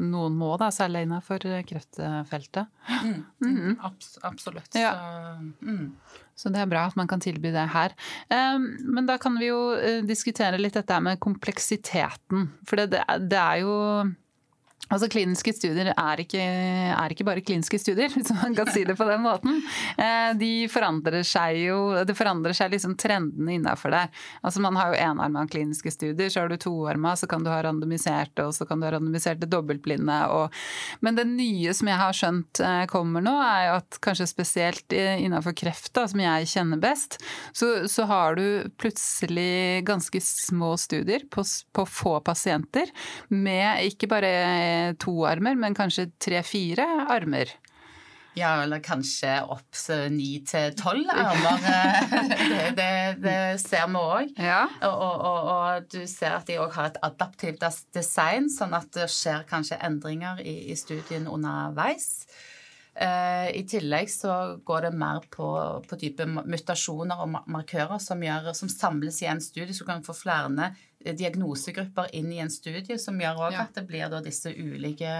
noen 0.00 0.38
må, 0.38 0.54
da, 0.60 0.70
særlig 0.74 1.06
innenfor 1.06 1.46
kreftfeltet. 1.68 2.70
Mm. 3.00 3.22
Mm. 3.40 3.76
Abs 3.86 4.18
absolutt. 4.26 4.74
Ja. 4.76 4.90
Så, 4.92 5.64
mm. 5.64 5.86
Så 6.40 6.48
det 6.52 6.62
er 6.62 6.70
bra 6.70 6.86
at 6.88 6.96
man 6.96 7.08
kan 7.10 7.20
tilby 7.20 7.52
det 7.52 7.66
her. 7.74 7.94
Ehm, 8.32 8.66
men 8.88 9.08
da 9.08 9.18
kan 9.20 9.36
vi 9.40 9.50
jo 9.50 9.60
eh, 9.76 10.00
diskutere 10.06 10.60
litt 10.60 10.78
dette 10.78 11.00
med 11.04 11.20
kompleksiteten. 11.20 12.48
For 12.68 12.80
det, 12.80 13.02
det 13.28 13.40
er 13.40 13.60
jo 13.64 13.74
Altså 14.90 15.06
Kliniske 15.10 15.52
studier 15.54 15.92
er 15.92 16.22
ikke, 16.22 16.40
er 16.42 17.12
ikke, 17.14 17.26
bare 17.26 17.44
kliniske 17.46 17.78
studier, 17.78 18.10
hvis 18.14 18.32
man 18.34 18.56
kan 18.58 18.70
si 18.74 18.82
det 18.86 18.96
på 18.98 19.06
den 19.06 19.22
måten. 19.22 19.60
Eh, 19.94 20.32
de 20.38 20.52
forandrer 20.72 21.22
seg 21.26 21.60
jo 21.62 21.78
Det 22.06 22.16
forandrer 22.18 22.56
seg 22.56 22.72
liksom 22.74 22.96
trendene 23.00 23.54
innafor 23.58 23.94
det. 23.94 24.04
Altså 24.42 24.62
Man 24.64 24.78
har 24.78 24.92
jo 24.92 25.00
enarma 25.00 25.46
kliniske 25.50 25.92
studier, 25.94 26.30
så 26.32 26.42
har 26.42 26.50
du 26.50 26.58
toarma, 26.60 27.14
så 27.16 27.28
kan 27.30 27.44
du 27.46 27.52
ha 27.52 27.60
randomiserte, 27.64 28.46
og 28.48 28.54
så 28.56 28.66
kan 28.66 28.80
du 28.80 28.88
ha 28.88 28.94
randomiserte 28.96 29.48
dobbeltblinde. 29.50 30.18
Og, 30.34 30.58
men 31.04 31.18
det 31.18 31.26
nye 31.30 31.74
som 31.76 31.90
jeg 31.90 32.00
har 32.02 32.16
skjønt 32.16 32.62
eh, 32.64 32.84
kommer 32.90 33.24
nå, 33.24 33.36
er 33.44 33.68
jo 33.68 33.78
at 33.78 34.00
kanskje 34.02 34.28
spesielt 34.30 34.96
innafor 34.96 35.54
kreft, 35.56 35.92
da, 35.96 36.06
som 36.10 36.22
jeg 36.22 36.50
kjenner 36.50 36.80
best, 36.82 37.20
så, 37.52 37.86
så, 37.90 38.08
har 38.10 38.34
du 38.34 38.66
plutselig 38.80 39.84
ganske 39.86 40.18
små 40.24 40.72
studier 40.80 41.22
på, 41.30 41.44
på 41.76 41.84
få 41.86 42.16
pasienter 42.26 42.90
med 43.30 43.84
ikke 43.86 44.08
bare 44.10 44.32
to 45.02 45.20
armer, 45.28 45.58
men 45.58 45.76
kanskje 45.76 46.10
tre-fire 46.22 46.86
armer. 47.10 47.52
Ja, 48.38 48.62
eller 48.62 48.78
kanskje 48.78 49.32
opp 49.50 49.74
ni 50.14 50.38
til 50.46 50.74
tolv 50.78 51.08
armer. 51.10 51.64
det, 52.52 52.68
det, 52.78 52.92
det, 53.24 53.40
ser 53.62 53.88
vi 53.90 53.98
òg. 53.98 54.30
Ja. 54.38 54.62
Og, 54.86 54.94
og, 54.94 55.50
og, 55.54 55.90
du 55.90 56.04
ser 56.06 56.36
at 56.38 56.46
de 56.46 56.60
òg 56.62 56.76
har 56.76 56.92
et 56.92 57.00
adaptivt 57.06 57.66
design, 57.94 58.46
sånn 58.52 58.76
at 58.78 58.88
det 58.94 59.10
skjer 59.10 59.44
kanskje 59.50 59.80
endringer 59.82 60.42
i, 60.44 60.70
i 60.70 60.78
studien 60.78 61.26
underveis. 61.30 62.28
Eh, 62.94 63.50
I 63.56 63.64
tillegg 63.70 64.10
så 64.12 64.36
går 64.66 64.86
det 64.86 64.94
mer 64.98 65.26
på, 65.32 65.50
på 65.88 65.98
type 65.98 66.26
mutasjoner 66.26 67.22
og 67.24 67.34
markører 67.50 67.98
som, 68.02 68.22
gjør, 68.22 68.52
som 68.54 68.70
samles 68.70 69.22
i 69.24 69.30
en 69.30 69.42
studie, 69.42 69.74
så 69.74 69.86
du 69.86 69.90
kan 69.90 70.06
få 70.06 70.14
flere 70.14 70.50
diagnosegrupper 71.04 72.10
inn 72.18 72.32
i 72.34 72.42
en 72.42 72.52
studie, 72.52 72.98
som 73.00 73.18
gjør 73.20 73.46
òg 73.46 73.56
ja. 73.56 73.64
at 73.64 73.78
det 73.78 73.86
blir 73.88 74.20
disse 74.24 74.52
ulike, 74.52 75.14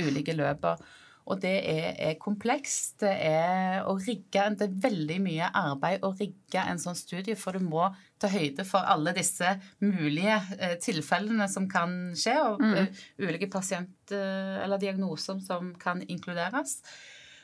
ulike 0.00 0.34
løper. 0.34 0.82
Og 1.30 1.38
det 1.42 1.52
er, 1.68 1.92
er, 2.00 2.16
komplekst. 2.18 2.96
Det 3.04 3.12
er 3.12 3.84
å 3.86 3.94
rigge 4.00 4.46
Det 4.58 4.66
er 4.66 4.78
veldig 4.82 5.18
mye 5.22 5.50
arbeid 5.60 6.02
å 6.06 6.12
rigge 6.16 6.64
en 6.64 6.80
sånn 6.80 6.98
studie, 6.98 7.36
for 7.38 7.54
du 7.54 7.62
må 7.62 7.86
ta 8.20 8.30
høyde 8.32 8.64
for 8.66 8.82
alle 8.88 9.14
disse 9.16 9.54
mulige 9.84 10.40
eh, 10.58 10.74
tilfellene 10.82 11.46
som 11.50 11.68
kan 11.70 11.94
skje, 12.18 12.34
og 12.48 12.64
mm. 12.64 12.74
uh, 12.74 13.06
ulike 13.22 13.50
pasient- 13.52 14.14
uh, 14.16 14.58
eller 14.64 14.82
diagnoser 14.82 15.38
som 15.44 15.72
kan 15.80 16.02
inkluderes. 16.02 16.80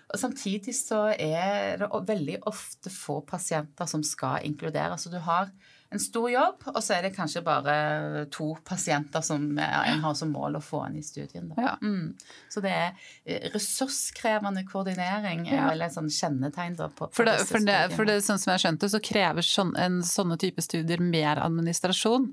Og 0.06 0.20
samtidig 0.20 0.74
så 0.76 1.06
er 1.12 1.80
det 1.80 1.88
veldig 2.10 2.40
ofte 2.46 2.92
få 2.92 3.20
pasienter 3.26 3.88
som 3.90 4.04
skal 4.06 4.44
inkluderes. 4.46 5.06
Og 5.08 5.16
du 5.16 5.22
har 5.24 5.50
en 5.96 6.02
stor 6.02 6.28
jobb, 6.30 6.66
og 6.72 6.78
så 6.84 6.96
er 6.98 7.06
det 7.06 7.14
kanskje 7.16 7.42
bare 7.46 8.26
to 8.34 8.50
pasienter 8.68 9.24
som 9.24 9.46
en 9.58 10.02
har 10.04 10.14
som 10.18 10.30
mål 10.34 10.58
å 10.60 10.62
få 10.64 10.84
inn 10.90 10.98
i 11.00 11.04
studien. 11.06 11.48
Ja. 11.56 11.74
Mm. 11.82 12.12
Så 12.52 12.62
det 12.64 12.74
er 12.74 12.92
eh, 13.24 13.48
ressurskrevende 13.54 14.62
koordinering 14.68 15.46
er 15.48 15.56
Ja. 15.56 15.64
vel 15.70 15.82
et 15.86 15.96
sånn 15.96 16.12
kjennetegn 16.12 16.76
da, 16.78 16.88
på, 16.92 17.08
på 17.08 17.14
For 17.16 17.28
det, 17.28 17.38
for, 17.48 17.64
det, 17.64 17.80
for 17.96 18.08
det, 18.08 18.20
sånn 18.26 18.38
som 18.42 18.52
jeg 18.54 18.64
skjønte, 18.66 18.92
så 18.92 19.02
krever 19.02 19.46
sånn, 19.46 19.74
en 19.80 19.98
sånne 20.06 20.38
type 20.42 20.62
studier 20.64 21.00
mer 21.02 21.40
administrasjon. 21.42 22.30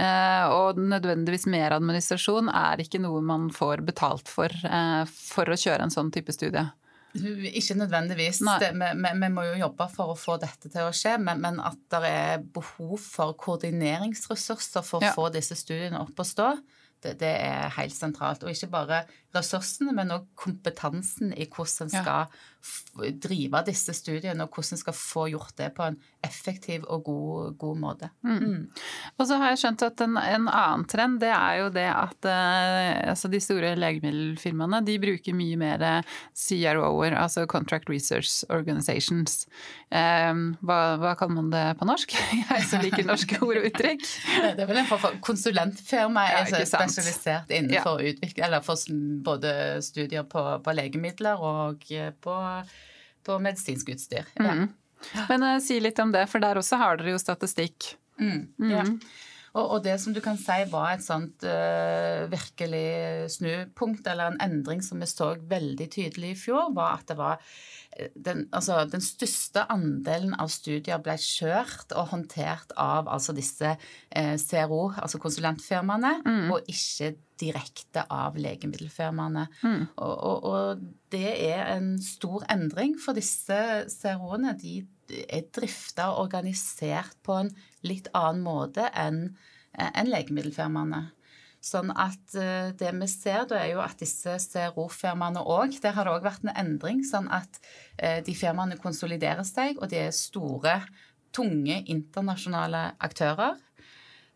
Eh, 0.00 0.44
og 0.48 0.78
nødvendigvis 0.80 1.44
mer 1.52 1.74
administrasjon 1.76 2.48
er 2.48 2.80
ikke 2.80 3.00
noe 3.04 3.20
man 3.20 3.50
får 3.52 3.82
betalt 3.84 4.30
for 4.32 4.48
eh, 4.48 5.02
for 5.12 5.52
å 5.52 5.58
kjøre 5.58 5.84
en 5.84 5.92
sånn 5.92 6.08
type 6.14 6.32
studie. 6.32 6.64
Ikke 7.14 7.74
nødvendigvis. 7.76 8.38
Det, 8.62 8.70
vi, 8.72 8.90
vi, 9.02 9.10
vi 9.20 9.28
må 9.34 9.42
jo 9.50 9.56
jobbe 9.60 9.88
for 9.92 10.12
å 10.14 10.18
få 10.18 10.38
dette 10.40 10.70
til 10.72 10.86
å 10.88 10.92
skje, 10.96 11.18
men, 11.20 11.40
men 11.44 11.58
at 11.60 11.76
det 11.92 12.00
er 12.08 12.44
behov 12.54 12.96
for 13.04 13.34
koordineringsressurser 13.40 14.84
for 14.86 15.00
å 15.02 15.04
Ja. 15.10 15.12
få 15.16 15.28
disse 15.34 15.56
studiene 15.58 16.00
opp 16.00 16.18
å 16.18 16.24
stå, 16.26 16.54
det, 17.02 17.18
det 17.20 17.32
er 17.42 17.68
helt 17.76 17.94
sentralt. 17.96 18.44
Og 18.46 18.50
ikke 18.54 18.70
bare 18.70 19.02
ressursene, 19.36 19.94
men 19.96 20.12
òg 20.14 20.26
kompetansen 20.38 21.32
i 21.32 21.46
hvordan 21.48 21.88
en 21.88 21.92
skal 21.92 22.26
ja. 22.26 23.10
drive 23.22 23.62
disse 23.66 23.94
studiene, 23.96 24.44
og 24.44 24.52
hvordan 24.52 24.76
en 24.76 24.80
skal 24.82 24.96
få 24.96 25.26
gjort 25.32 25.56
det 25.58 25.70
på 25.76 25.86
en 25.88 25.98
effektiv 26.22 26.84
og 26.86 27.04
god, 27.08 27.56
god 27.58 27.80
måte. 27.82 28.10
Mm. 28.22 28.68
Og 29.16 29.26
så 29.26 29.38
har 29.40 29.52
jeg 29.52 29.62
skjønt 29.62 29.84
at 29.86 30.02
en, 30.04 30.18
en 30.20 30.48
annen 30.48 30.86
trend, 30.90 31.18
det 31.22 31.32
er 31.32 31.62
jo 31.62 31.70
det 31.74 31.88
at 31.90 32.28
eh, 32.28 33.10
altså 33.12 33.30
de 33.32 33.40
store 33.42 33.74
legemiddelfirmaene, 33.80 34.82
de 34.86 34.98
bruker 35.02 35.36
mye 35.36 35.58
mer 35.60 35.86
CRO-er, 36.36 37.16
altså 37.18 37.46
Contract 37.50 37.90
Research 37.90 38.44
Organizations. 38.52 39.46
Eh, 39.90 40.32
hva, 40.62 40.78
hva 41.00 41.16
kaller 41.18 41.40
man 41.40 41.50
det 41.54 41.64
på 41.80 41.88
norsk? 41.88 42.14
Jeg 42.52 42.68
som 42.68 42.84
liker 42.84 43.08
norske 43.08 43.40
ord 43.42 43.58
og 43.58 43.70
uttrykk. 43.72 44.06
Det 44.52 44.60
er 44.60 44.68
vel 44.68 44.82
en 44.82 44.88
form 44.88 45.00
for 45.02 45.18
konsulentfirma 45.24 46.24
Ja, 46.28 46.42
er 46.44 46.66
spesialisert 46.68 47.50
innenfor 47.54 48.02
utvikling, 48.02 48.44
eller 48.46 48.62
for 48.64 48.78
både 49.24 49.54
studier 49.84 50.26
på, 50.28 50.44
på 50.64 50.76
legemidler 50.76 51.40
og 51.40 51.84
eh, 51.94 52.12
på, 52.12 52.36
på 53.26 53.40
medisinsk 53.42 53.92
utstyr. 53.94 54.28
Ja. 54.38 54.54
Mm. 54.62 54.70
Men 55.28 55.42
uh, 55.42 55.58
si 55.62 55.80
litt 55.82 55.98
om 56.02 56.12
det, 56.14 56.28
for 56.30 56.42
der 56.42 56.60
også 56.60 56.78
har 56.78 57.00
dere 57.00 57.16
jo 57.16 57.20
statistikk. 57.22 57.94
Mm, 58.22 58.70
ja. 58.70 58.86
Og, 59.52 59.64
og 59.64 59.78
det 59.84 59.98
som 60.00 60.14
du 60.14 60.20
kan 60.24 60.38
si 60.40 60.62
var 60.70 60.94
et 60.94 61.04
sånt 61.04 61.44
uh, 61.44 62.24
virkelig 62.32 63.32
snupunkt, 63.34 64.06
eller 64.08 64.30
en 64.30 64.40
endring 64.44 64.80
som 64.84 65.02
vi 65.02 65.08
så 65.10 65.34
veldig 65.36 65.88
tydelig 65.92 66.32
i 66.32 66.38
fjor, 66.46 66.70
var 66.76 67.00
at 67.00 67.10
det 67.10 67.18
var 67.18 67.42
den, 68.14 68.46
altså, 68.52 68.78
den 68.88 69.02
største 69.04 69.64
andelen 69.72 70.34
av 70.40 70.50
studier 70.52 71.00
ble 71.02 71.16
kjørt 71.20 71.92
og 71.96 72.10
håndtert 72.12 72.72
av 72.80 73.10
altså 73.10 73.34
disse 73.36 73.74
eh, 73.74 74.34
CRO, 74.40 74.86
altså 74.96 75.20
konsulentfirmaene, 75.22 76.14
og 76.52 76.72
ikke 76.72 77.12
direkte 77.42 78.04
av 78.12 78.38
legemiddelfirmaene. 78.38 79.46
Og, 79.96 80.14
og, 80.14 80.44
og 80.48 80.84
det 81.12 81.34
er 81.50 81.74
en 81.76 81.94
stor 82.02 82.46
endring, 82.52 82.96
for 83.02 83.18
disse 83.18 83.58
CRO-ene 83.92 84.54
de 84.60 84.80
er 85.28 85.48
drifta 85.52 86.12
og 86.12 86.28
organisert 86.28 87.18
på 87.26 87.42
en 87.42 87.50
litt 87.84 88.08
annen 88.16 88.44
måte 88.46 88.86
enn 88.96 89.26
enn 89.72 90.10
legemiddelfirmaene. 90.12 90.98
Sånn 91.62 91.92
at 91.94 92.34
eh, 92.34 92.72
det 92.74 92.90
vi 92.98 93.06
ser, 93.06 93.44
da 93.46 93.60
er 93.60 93.76
jo 93.76 93.82
at 93.84 94.00
disse 94.02 94.34
CRO-firmaene 94.50 95.44
òg 95.46 95.76
Der 95.84 95.94
har 95.94 96.08
det 96.08 96.16
òg 96.16 96.26
vært 96.26 96.42
en 96.42 96.56
endring, 96.58 97.04
sånn 97.06 97.30
at 97.30 97.60
eh, 97.98 98.18
de 98.26 98.34
firmaene 98.34 98.80
konsoliderer 98.82 99.46
seg, 99.46 99.78
og 99.78 99.92
de 99.92 100.02
er 100.08 100.16
store, 100.16 100.80
tunge 101.32 101.78
internasjonale 101.88 102.90
aktører. 103.00 103.54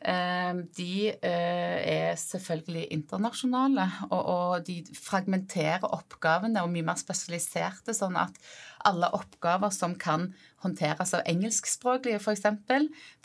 Eh, 0.07 0.63
De 0.79 1.11
er 1.19 2.15
selvfølgelig 2.23 2.87
internasjonale, 2.95 3.91
og, 4.15 4.63
de 4.65 4.79
fragmenterer 4.95 5.85
oppgavene 5.85 6.63
og 6.63 6.71
mye 6.73 6.87
mer 6.87 7.03
spesialiserte, 7.03 7.93
sånn 7.93 8.17
at 8.23 8.39
alle 8.87 9.11
oppgaver 9.19 9.75
som 9.75 9.99
kan 9.99 10.31
håndteres 10.63 11.13
av 11.19 11.27
engelskspråklige, 11.27 12.23
f.eks., 12.23 12.47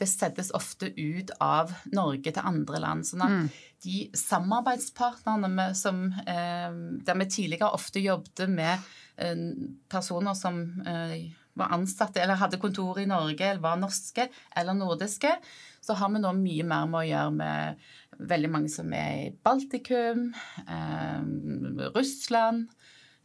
det 0.01 0.10
settes 0.10 0.50
ofte 0.58 0.89
ut 0.98 1.31
av 1.38 1.75
Norge 1.93 2.34
til 2.34 2.50
andre 2.50 2.81
land. 2.81 3.05
sånn 3.05 3.27
at 3.29 3.62
de 3.83 4.09
samarbeidspartnerne 4.17 5.71
som, 5.77 6.03
eh, 6.27 6.73
der 7.05 7.19
vi 7.19 7.29
tidligere 7.29 7.73
ofte 7.73 8.00
jobbet 8.03 8.50
med 8.50 8.77
eh, 9.17 9.45
personer 9.89 10.38
som 10.38 10.61
eh, 10.85 11.31
var 11.53 11.73
ansatte 11.75 12.21
eller 12.21 12.39
hadde 12.39 12.59
kontor 12.61 13.00
i 13.01 13.07
Norge, 13.09 13.43
eller 13.43 13.63
var 13.63 13.79
norske 13.79 14.27
eller 14.55 14.77
nordiske, 14.77 15.33
så 15.81 15.97
har 15.97 16.11
vi 16.13 16.21
nå 16.21 16.31
mye 16.38 16.67
mer 16.67 16.88
med 16.88 17.01
å 17.01 17.09
gjøre 17.09 17.33
med 17.35 17.89
veldig 18.31 18.51
mange 18.53 18.71
som 18.71 18.93
er 18.93 19.25
i 19.25 19.33
Baltikum, 19.43 20.29
eh, 20.67 21.89
Russland, 21.95 22.69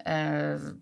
eh, 0.05 0.73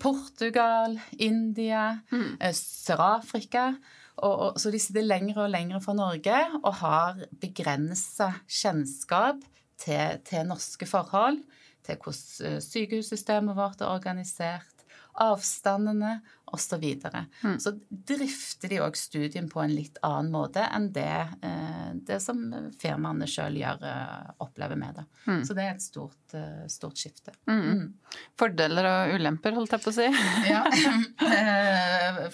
Portugal, 0.00 0.98
India, 1.18 2.00
eh, 2.12 2.52
Sør-Afrika. 2.52 3.74
Og, 4.20 4.34
og, 4.34 4.58
så 4.60 4.72
de 4.72 4.80
sitter 4.80 5.06
lenger 5.06 5.40
og 5.44 5.52
lenger 5.52 5.80
fra 5.84 5.94
Norge 5.96 6.40
og 6.60 6.74
har 6.82 7.22
begrensa 7.40 8.32
kjennskap 8.48 9.40
til, 9.80 10.20
til 10.28 10.48
norske 10.48 10.88
forhold, 10.88 11.40
til 11.86 11.96
hvordan 11.96 12.50
eh, 12.50 12.60
sykehussystemet 12.64 13.56
vårt 13.56 13.80
er 13.80 13.92
organisert, 13.92 14.84
avstandene 15.20 16.20
osv. 16.52 16.70
Så, 16.70 16.76
videre. 16.78 17.24
så 17.58 17.72
drifter 17.90 18.70
de 18.70 18.78
òg 18.84 18.94
studien 18.96 19.48
på 19.50 19.58
en 19.62 19.72
litt 19.74 19.98
annen 20.06 20.30
måte 20.30 20.62
enn 20.62 20.90
det, 20.94 21.26
eh, 21.42 21.88
det 22.06 22.20
som 22.22 22.38
firmaene 22.78 23.26
sjøl 23.26 23.58
eh, 23.66 24.30
opplever 24.38 24.78
med 24.78 25.00
det. 25.00 25.04
Så 25.46 25.56
det 25.56 25.64
er 25.64 25.74
et 25.74 25.82
stort, 25.82 26.34
eh, 26.38 26.66
stort 26.70 27.00
skifte. 27.00 27.34
Mm. 27.50 27.90
Fordeler 28.38 28.86
og 28.86 29.16
ulemper, 29.18 29.56
holdt 29.58 29.74
jeg 29.74 29.84
på 29.84 29.90
å 29.90 29.96
si. 29.98 30.08
Ja. 30.50 30.62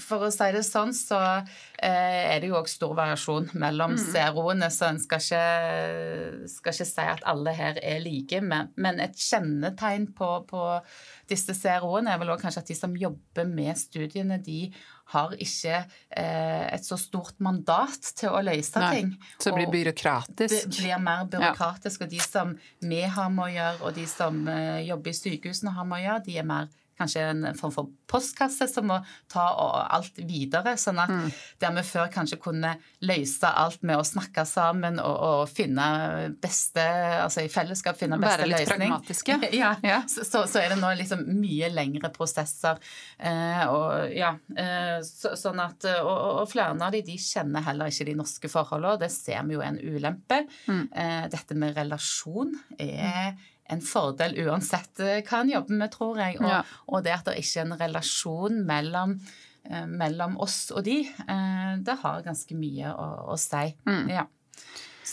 For 0.01 0.27
å 0.29 0.31
si 0.33 0.51
det 0.55 0.63
sånn, 0.67 0.93
så 0.97 1.19
er 1.83 2.37
det 2.41 2.51
jo 2.51 2.59
òg 2.61 2.69
stor 2.71 2.95
variasjon 2.97 3.51
mellom 3.59 3.97
CRO-ene, 4.01 4.69
så 4.73 4.91
en 4.91 5.01
skal 5.03 5.23
ikke, 5.23 5.43
skal 6.53 6.77
ikke 6.77 6.89
si 6.89 7.07
at 7.17 7.25
alle 7.29 7.55
her 7.57 7.81
er 7.83 8.01
like. 8.05 8.41
Men, 8.45 8.71
men 8.81 9.01
et 9.03 9.17
kjennetegn 9.21 10.11
på, 10.17 10.31
på 10.49 10.63
disse 11.31 11.57
CRO-ene 11.57 12.13
er 12.13 12.21
vel 12.23 12.35
òg 12.35 12.43
kanskje 12.45 12.63
at 12.63 12.71
de 12.71 12.79
som 12.79 12.97
jobber 12.99 13.49
med 13.49 13.77
studiene, 14.07 14.39
de 14.43 14.71
har 15.13 15.35
ikke 15.39 15.77
eh, 15.77 16.67
et 16.75 16.87
så 16.87 16.99
stort 16.99 17.39
mandat 17.43 18.11
til 18.19 18.33
å 18.35 18.43
løse 18.45 18.83
Nei, 18.83 18.95
ting. 18.95 19.13
Så 19.39 19.51
det 19.51 19.59
blir 19.59 19.71
byråkratisk. 19.75 20.55
det 20.55 20.81
blir 20.81 21.03
mer 21.03 21.29
byråkratisk, 21.31 22.07
og 22.07 22.11
de 22.11 22.23
som 22.23 22.57
vi 22.81 23.03
har 23.03 23.31
med 23.31 23.45
å 23.45 23.53
gjøre, 23.55 23.79
og 23.83 23.95
de 23.99 24.07
som 24.11 24.43
eh, 24.51 24.83
jobber 24.89 25.13
i 25.13 25.21
sykehusene 25.21 25.77
har 25.77 25.87
med 25.87 26.01
å 26.01 26.05
gjøre, 26.07 26.27
de 26.27 26.41
er 26.43 26.51
mer 26.55 26.75
kanskje 26.99 27.25
en 27.31 27.47
form 27.59 27.75
for 27.75 27.91
postkasse 28.11 28.69
som 28.71 28.89
må 28.91 28.99
ta 29.33 29.45
alt 29.97 30.19
videre. 30.19 30.77
Sånn 30.81 31.01
at 31.03 31.13
der 31.63 31.75
vi 31.77 31.85
før 31.87 32.11
kanskje 32.13 32.39
kunne 32.43 32.77
løse 33.07 33.51
alt 33.51 33.83
med 33.87 34.01
å 34.01 34.07
snakke 34.07 34.47
sammen 34.49 35.01
og, 35.03 35.17
og 35.17 35.43
finne 35.51 35.87
beste 36.43 36.85
Altså 37.27 37.45
i 37.45 37.51
fellesskap 37.53 37.99
finne 37.99 38.19
beste 38.21 38.43
Være 38.43 38.49
litt 38.49 38.63
løsning. 38.65 38.93
pragmatiske. 38.93 39.39
ja. 39.63 39.73
Ja. 39.87 40.01
Så, 40.11 40.25
så, 40.29 40.45
så 40.51 40.61
er 40.63 40.75
det 40.75 40.79
nå 40.81 40.93
liksom 40.99 41.25
mye 41.41 41.71
lengre 41.73 42.11
prosesser. 42.15 42.81
Eh, 43.19 43.65
og 43.73 44.15
ja, 44.15 44.35
eh, 44.57 44.99
så, 45.07 45.35
sånn 45.39 45.61
at, 45.63 45.89
og, 46.01 46.43
og 46.43 46.51
flere 46.51 46.77
av 46.77 46.95
de, 46.95 47.03
de 47.07 47.19
kjenner 47.21 47.65
heller 47.67 47.93
ikke 47.93 48.09
de 48.09 48.17
norske 48.19 48.51
forholdene, 48.53 48.97
og 48.97 49.03
det 49.03 49.11
ser 49.15 49.45
vi 49.49 49.57
jo 49.57 49.65
er 49.65 49.75
en 49.75 49.81
ulempe. 49.83 50.43
Eh, 50.71 51.27
dette 51.33 51.59
med 51.59 51.77
relasjon 51.77 52.55
er 52.79 53.37
en 53.69 53.81
fordel 53.83 54.37
uansett 54.47 55.01
eh, 55.01 55.23
hva 55.27 55.41
en 55.43 55.51
jobber 55.51 55.79
med, 55.83 55.91
tror 55.95 56.19
jeg. 56.23 56.39
Og, 56.41 56.49
Ja. 56.49 56.63
og 56.89 57.05
det 57.05 57.13
at 57.17 57.25
det 57.31 57.37
ikke 57.43 57.61
er 57.61 57.67
en 57.67 57.79
relasjon 57.81 58.61
mellom, 58.67 59.17
eh, 59.71 59.87
mellom 59.87 60.37
oss 60.41 60.71
og 60.71 60.85
de, 60.85 61.01
eh, 61.09 61.77
det 61.83 61.99
har 62.03 62.23
ganske 62.23 62.55
mye 62.59 62.93
å, 62.95 63.09
å 63.35 63.39
si. 63.39 63.75
Ja. 64.13 64.27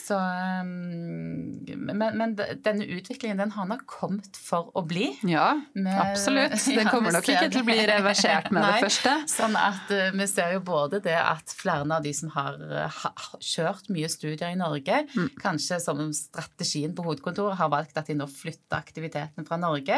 Så, 0.04 0.18
um, 0.20 1.64
men, 1.64 2.02
men 2.20 2.34
denne 2.36 2.84
utviklingen 2.92 3.40
den 3.40 3.54
har 3.56 3.68
nok 3.70 3.86
kommet 3.88 4.36
for 4.36 4.68
å 4.76 4.82
bli. 4.88 5.06
Ja, 5.30 5.54
Med- 5.78 5.96
absolutt. 6.02 6.58
Det 6.78 6.84
kommer 6.90 7.12
ja, 7.14 7.20
nok 7.22 7.30
ikke 7.32 7.50
til 7.54 7.62
å 7.64 7.68
bli 7.70 7.78
reversert 7.88 8.50
med 8.52 8.66
det 8.68 8.82
første. 8.84 9.14
Sånn 9.32 9.56
at 9.60 9.94
eh, 9.96 10.10
vi 10.18 10.28
ser 10.28 10.56
jo 10.58 10.64
både 10.68 11.00
det 11.06 11.16
at 11.20 11.54
flere 11.56 11.88
av 11.88 12.04
de 12.04 12.12
som 12.18 12.34
har 12.36 12.60
eh, 12.84 13.00
kjørt 13.44 13.88
mye 13.96 14.10
studier 14.12 14.50
i 14.52 14.60
Norge, 14.60 15.04
Mm. 15.14 15.28
kanskje 15.40 15.78
som 15.84 16.00
strategien 16.16 16.94
på 16.96 17.04
hovedkontoret 17.06 17.58
har 17.60 17.70
valgt 17.72 17.98
at 18.00 18.08
de 18.10 18.16
nå 18.18 18.26
flytter 18.32 18.78
aktiviteten 18.80 19.46
fra 19.48 19.58
Norge. 19.62 19.98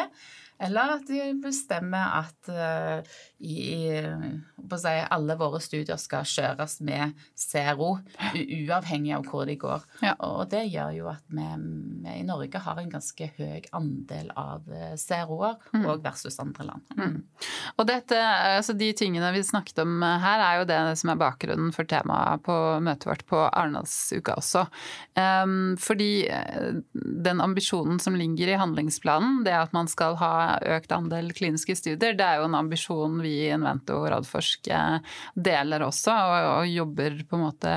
Eller 0.63 0.95
at 0.97 1.07
de 1.09 1.21
bestemmer 1.43 2.19
at 2.21 2.51
uh, 2.51 3.15
i, 3.39 3.91
si, 3.95 4.95
alle 5.17 5.37
våre 5.39 5.61
studier 5.63 5.99
skal 6.01 6.27
kjøres 6.27 6.79
med 6.85 7.15
CRO, 7.37 7.97
uavhengig 8.33 9.15
av 9.17 9.27
hvor 9.29 9.45
de 9.49 9.57
går. 9.59 9.85
Ja. 10.05 10.15
Og 10.25 10.45
det 10.51 10.65
gjør 10.71 10.95
jo 10.95 11.09
at 11.11 11.23
vi, 11.27 11.47
vi, 12.05 12.17
i 12.21 12.25
Norge 12.27 12.61
har 12.65 12.79
en 12.81 12.91
ganske 12.91 13.29
høy 13.37 13.67
andel 13.75 14.31
av 14.39 14.65
zeroer 14.99 15.35
CRO-er 15.35 15.57
mm. 15.73 16.03
versus 16.03 16.39
andre 16.39 16.67
land. 16.69 16.83
Mm. 16.97 17.17
Og 17.75 17.87
dette, 17.89 18.17
altså 18.19 18.75
de 18.77 18.91
tingene 18.97 19.31
vi 19.35 19.43
snakket 19.45 19.81
om 19.83 20.03
her, 20.03 20.43
er 20.43 20.59
jo 20.61 20.67
det 20.69 20.79
som 20.99 21.11
er 21.13 21.19
bakgrunnen 21.19 21.73
for 21.75 21.87
temaet 21.89 22.43
på 22.45 22.55
møtet 22.85 23.09
vårt 23.09 23.25
på 23.29 23.41
Arendalsuka 23.45 24.37
også. 24.39 24.65
Um, 25.17 25.75
fordi 25.81 26.27
eh, 26.31 26.79
den 26.93 27.41
ambisjonen 27.43 27.99
som 28.01 28.17
ligger 28.17 28.51
i 28.51 28.59
handlingsplanen, 28.59 29.43
det 29.45 29.55
at 29.57 29.75
man 29.75 29.89
skal 29.91 30.17
ha 30.21 30.33
økt 30.75 30.93
andel 30.95 31.31
kliniske 31.35 31.75
studier, 31.77 32.15
det 32.17 32.25
er 32.25 32.39
jo 32.39 32.47
en 32.49 32.57
ambisjon 32.57 33.19
vi 33.23 33.33
i 33.45 33.51
Invento 33.53 33.99
og 34.01 34.09
Radforsk 34.13 34.69
eh, 34.73 35.13
deler 35.35 35.85
også, 35.85 36.13
og, 36.13 36.47
og, 36.51 36.71
jobber 36.75 37.17
på 37.29 37.37
en 37.37 37.45
måte 37.45 37.75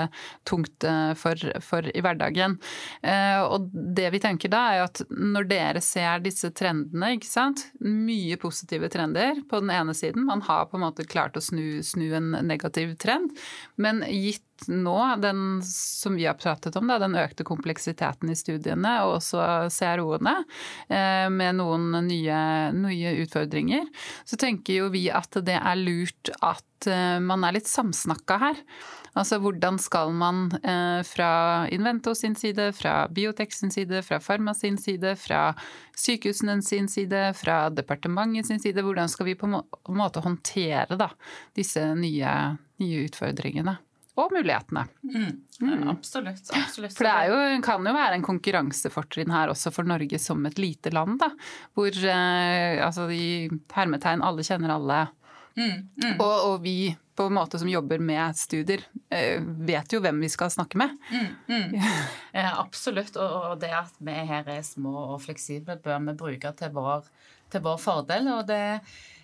tungt 0.48 0.86
eh, 0.88 1.12
for, 1.18 1.44
for 1.64 1.88
i 1.92 2.02
hverdagen. 2.04 2.58
Eh, 3.02 3.40
og 3.44 3.68
det 3.72 4.08
vi 4.14 4.22
tenker 4.22 4.52
da, 4.52 4.64
er 4.74 4.86
at 4.86 5.02
når 5.10 5.48
dere 5.50 5.84
ser 5.84 6.24
disse 6.24 6.52
trendene, 6.56 7.14
ikke 7.16 7.30
sant, 7.30 7.68
mye 7.84 8.38
positive 8.40 8.90
trender 8.92 9.42
på 9.48 9.62
den 9.62 9.72
ene 9.74 9.96
siden, 9.96 10.26
man 10.28 10.44
har 10.48 10.68
på 10.68 10.78
en 10.78 10.86
måte 10.88 11.06
klart 11.08 11.38
å 11.38 11.44
snu, 11.44 11.80
snu 11.84 12.08
en 12.16 12.34
negativ 12.48 12.96
trend, 13.00 13.34
men 13.76 14.04
gitt 14.08 14.44
nå, 14.66 14.96
den 15.22 15.60
som 15.64 16.16
vi 16.18 16.26
har 16.26 16.34
pratet 16.34 16.76
om, 16.76 16.88
da, 16.90 16.98
den 16.98 17.16
økte 17.18 17.46
kompleksiteten 17.46 18.32
i 18.32 18.36
studiene 18.38 18.94
og 19.06 19.18
også 19.18 19.68
CRO-ene, 19.72 20.34
eh, 20.90 21.26
med 21.32 21.58
noen 21.60 21.90
nye, 22.08 22.40
nye, 22.74 23.14
utfordringer, 23.22 23.86
så 24.28 24.38
tenker 24.40 24.82
jo 24.82 24.92
vi 24.94 25.08
at 25.14 25.40
det 25.46 25.58
er 25.58 25.80
lurt 25.80 26.32
at 26.42 26.90
eh, 26.90 27.18
man 27.22 27.46
er 27.46 27.58
litt 27.58 27.70
samsnakka 27.70 28.40
her. 28.42 28.62
Altså 29.18 29.38
hvordan 29.42 29.78
skal 29.82 30.12
man 30.14 30.46
eh, 30.62 31.00
fra 31.06 31.30
Invento 31.74 32.14
sin 32.14 32.36
side, 32.38 32.70
fra 32.76 33.08
Biotek 33.10 33.54
sin 33.54 33.72
side, 33.74 34.02
fra 34.06 34.20
Pharma 34.22 34.54
sin 34.54 34.78
side, 34.78 35.14
fra 35.18 35.52
sykehusene 35.98 36.60
sin 36.62 36.88
side, 36.90 37.32
fra 37.38 37.64
departementet 37.74 38.46
sin 38.46 38.62
side, 38.62 38.84
hvordan 38.84 39.10
skal 39.10 39.30
vi 39.30 39.38
på 39.38 39.48
en 39.50 39.60
måte 39.98 40.22
håndtere 40.22 40.98
da, 41.00 41.10
disse 41.56 41.82
nye, 41.98 42.34
nye 42.82 43.04
utfordringene? 43.08 43.78
Og 44.18 44.32
mulighetene. 44.34 44.84
Mm. 45.06 45.28
Mm. 45.60 45.88
Absolutt, 45.92 46.50
absolutt. 46.54 46.94
For 46.96 47.06
det 47.06 47.28
jo, 47.30 47.38
kan 47.64 47.86
jo 47.86 47.94
være 47.94 48.18
en 48.18 48.26
konkurransefortrinn 48.26 49.34
her 49.34 49.52
også 49.52 49.72
for 49.74 49.88
Norge 49.88 50.18
som 50.22 50.46
et 50.48 50.58
lite 50.58 50.92
land, 50.94 51.20
da. 51.22 51.30
Hvor 51.78 51.94
eh, 51.94 52.78
altså 52.84 53.08
i 53.14 53.48
hermetegn 53.74 54.24
alle 54.26 54.46
kjenner 54.46 54.74
alle. 54.74 55.04
Mm. 55.58 55.86
mm. 56.02 56.16
Og, 56.18 56.34
og, 56.52 56.56
vi 56.62 56.94
på 57.18 57.26
en 57.26 57.34
måte 57.34 57.58
som 57.58 57.70
jobber 57.70 57.98
med 57.98 58.36
studier, 58.38 58.84
eh, 59.10 59.42
vet 59.42 59.90
jo 59.92 59.98
hvem 60.02 60.20
vi 60.22 60.30
skal 60.30 60.52
snakke 60.54 60.78
med. 60.78 60.94
Ja, 62.38 62.52
absolutt. 62.60 63.16
Og, 63.18 63.56
det 63.58 63.72
at 63.74 63.96
vi 64.04 64.14
her 64.28 64.46
er 64.52 64.62
små 64.66 64.92
og 65.14 65.22
fleksible, 65.24 65.80
bør 65.82 65.98
vi 66.06 66.18
bruke 66.20 66.52
til 66.58 66.70
vår, 66.74 67.08
til 67.50 67.64
vår 67.64 67.80
fordel. 67.82 68.30
Og 68.36 68.46
det, 68.46 68.78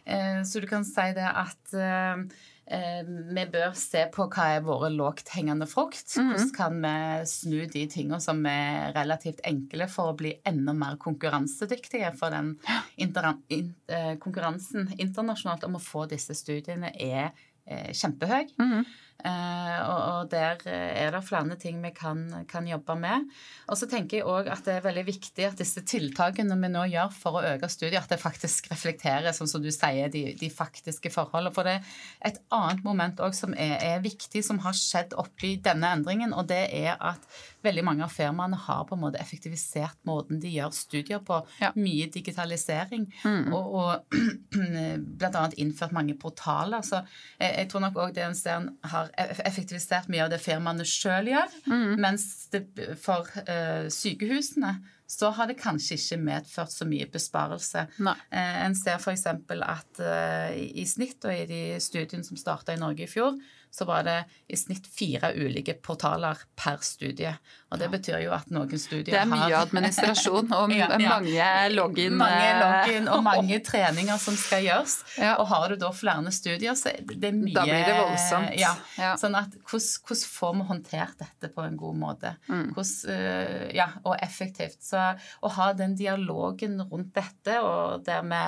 eh, 0.07 0.43
så 0.43 0.63
du 0.63 0.67
kan 0.71 0.87
si 0.87 1.07
det 1.15 1.31
at 1.31 1.79
Eh, 1.79 2.27
vi 2.67 3.45
bør 3.53 3.75
se 3.77 4.07
på 4.13 4.25
hva 4.33 4.47
er 4.55 4.63
våre 4.65 4.89
lågthengende 4.93 5.67
frukt. 5.69 6.15
Mm. 6.17 6.31
Hvordan 6.31 6.53
kan 6.57 6.79
vi 6.81 7.29
snu 7.29 7.59
de 7.69 7.85
tingene 7.93 8.21
som 8.25 8.41
er 8.49 8.95
relativt 8.97 9.43
enkle 9.45 9.89
for 9.93 10.13
å 10.13 10.19
bli 10.19 10.33
enda 10.49 10.73
mer 10.77 10.97
konkurransedyktige? 11.03 12.15
For 12.17 12.33
den 12.33 12.55
eh, 12.97 14.15
konkurransen 14.23 14.95
internasjonalt 14.97 15.67
om 15.69 15.77
å 15.77 15.83
få 15.83 16.07
disse 16.11 16.37
studiene 16.39 16.95
er 16.97 17.35
eh, 17.67 17.93
kjempehøy. 17.93 18.55
Mm. 18.61 18.79
Uh, 18.81 19.14
og, 19.25 20.29
der 20.33 20.61
er 20.69 21.13
det 21.15 21.23
flere 21.25 21.57
ting 21.61 21.79
vi 21.83 21.91
kan, 21.97 22.27
kan 22.49 22.67
jobbe 22.69 22.97
med. 22.99 23.29
Og 23.71 23.79
så 23.79 23.89
tenker 23.89 24.19
jeg 24.19 24.27
òg 24.29 24.51
at 24.53 24.65
det 24.67 24.75
er 24.77 24.85
veldig 24.85 25.05
viktig 25.07 25.47
at 25.49 25.61
disse 25.61 25.81
tiltakene 25.87 26.57
vi 26.61 26.71
nå 26.73 26.85
gjør 26.93 27.13
for 27.15 27.39
å 27.39 27.45
øke 27.55 27.71
studiet, 27.73 28.03
at 28.03 28.13
det 28.13 28.21
faktisk 28.21 28.69
reflekterer, 28.73 29.33
som, 29.37 29.49
som 29.49 29.63
du 29.65 29.71
sier, 29.73 30.11
de, 30.13 30.27
de, 30.41 30.51
faktiske 30.53 31.13
forholdene. 31.15 31.55
For 31.55 31.69
det 31.69 31.79
er 31.79 32.33
et 32.33 32.41
annet 32.55 32.85
moment 32.85 33.23
òg 33.25 33.37
som 33.37 33.55
er, 33.57 33.79
er, 33.81 34.05
viktig, 34.05 34.45
som 34.45 34.61
har 34.65 34.77
skjedd 34.77 35.17
oppi 35.21 35.55
denne 35.65 35.95
endringen, 35.97 36.35
og 36.37 36.49
det 36.51 36.67
er 36.75 36.99
at 36.99 37.25
veldig 37.65 37.85
mange 37.87 38.05
av 38.05 38.13
firmaene 38.13 38.59
har 38.67 38.85
på 38.89 38.97
en 38.97 39.05
måte 39.07 39.21
effektivisert 39.23 39.97
måten 40.05 40.41
de 40.43 40.53
gjør 40.53 40.75
studier 40.77 41.23
på. 41.25 41.41
Ja. 41.63 41.73
Mye 41.79 42.11
digitalisering. 42.13 43.07
Mm. 43.25 43.55
Og, 43.57 43.79
og 43.81 44.19
bl.a. 45.21 45.47
innført 45.57 45.97
mange 45.97 46.17
portaler. 46.21 46.85
Så 46.85 47.01
jeg, 47.39 47.55
jeg 47.63 47.71
tror 47.73 47.87
nok 47.87 48.03
òg 48.05 48.15
det 48.17 48.27
en 48.27 48.37
ser 48.37 48.69
har 48.93 49.04
effektivisert 49.17 50.11
mye 50.13 50.25
av 50.27 50.33
det 50.33 50.41
firmaene 50.43 50.87
sjøl 50.89 51.31
gjør. 51.33 51.55
Mm. 51.71 51.95
Mens 52.03 52.27
det, 52.55 52.67
for 53.01 53.29
uh, 53.49 53.87
sykehusene 53.93 54.77
så 55.15 55.29
har 55.37 55.51
det 55.51 55.59
kanskje 55.61 55.99
ikke 55.99 56.21
medført 56.25 56.73
så 56.73 56.87
mye 56.89 57.07
besparelse. 57.13 57.87
Uh, 58.01 58.15
en 58.35 58.77
ser 58.79 58.99
f.eks. 58.99 59.27
at 59.29 60.01
uh, 60.01 60.55
i 60.55 60.87
snitt, 60.89 61.21
og 61.25 61.35
i 61.35 61.45
de 61.51 61.63
studiene 61.83 62.27
som 62.27 62.41
starta 62.41 62.75
i 62.75 62.81
Norge 62.81 63.07
i 63.07 63.11
fjor, 63.11 63.37
så 63.75 63.85
var 63.85 64.05
det 64.07 64.21
i 64.47 64.57
snitt 64.57 64.87
fire 64.87 65.33
ulike 65.35 65.75
portaler 65.83 66.39
per 66.55 66.77
studie. 66.87 67.33
Og 67.75 67.81
det 67.81 67.89
betyr 67.91 68.21
jo 68.23 68.31
at 68.37 68.53
noen 68.55 68.79
studier 68.79 69.17
har 69.17 69.17
Det 69.17 69.23
er 69.25 69.31
mye 69.33 69.49
har, 69.49 69.65
administrasjon 69.65 70.53
og 70.55 70.75
ja, 70.79 70.87
ja. 70.95 71.09
mange 71.11 71.49
login 71.75 72.15
Mange 72.21 72.45
eh, 72.47 72.61
login 72.61 73.11
og 73.11 73.25
mange 73.33 73.59
treninger 73.67 74.21
som 74.23 74.37
skal 74.39 74.63
gjøres. 74.63 74.95
Ja. 75.19 75.33
Og 75.43 75.49
har 75.51 75.67
du 75.73 75.79
da 75.83 75.91
flere 75.91 76.31
studier, 76.35 76.77
så 76.79 76.93
det 77.11 77.33
er 77.33 77.35
mye 77.35 77.57
Da 77.57 77.65
blir 77.67 77.83
det 77.89 77.97
voldsomt. 77.99 78.55
Ja. 78.61 79.17
Sånn 79.19 79.35
at 79.41 79.57
hvordan, 79.59 79.91
hvordan, 80.07 80.23
får 80.37 80.55
vi 80.55 80.69
håndtert 80.71 81.19
dette 81.25 81.51
på 81.57 81.67
en 81.67 81.81
god 81.81 81.99
måte? 81.99 82.35
Mm. 82.47 82.69
Hvordan, 82.77 83.17
eh, 83.17 83.67
ja, 83.75 83.89
og 84.05 84.15
effektivt. 84.23 84.79
Så 84.87 85.03
å 85.43 85.53
ha 85.59 85.69
den 85.75 85.99
dialogen 85.99 86.79
rundt 86.93 87.11
dette, 87.19 87.59
og 87.59 88.07
der 88.07 88.23
vi 88.23 88.45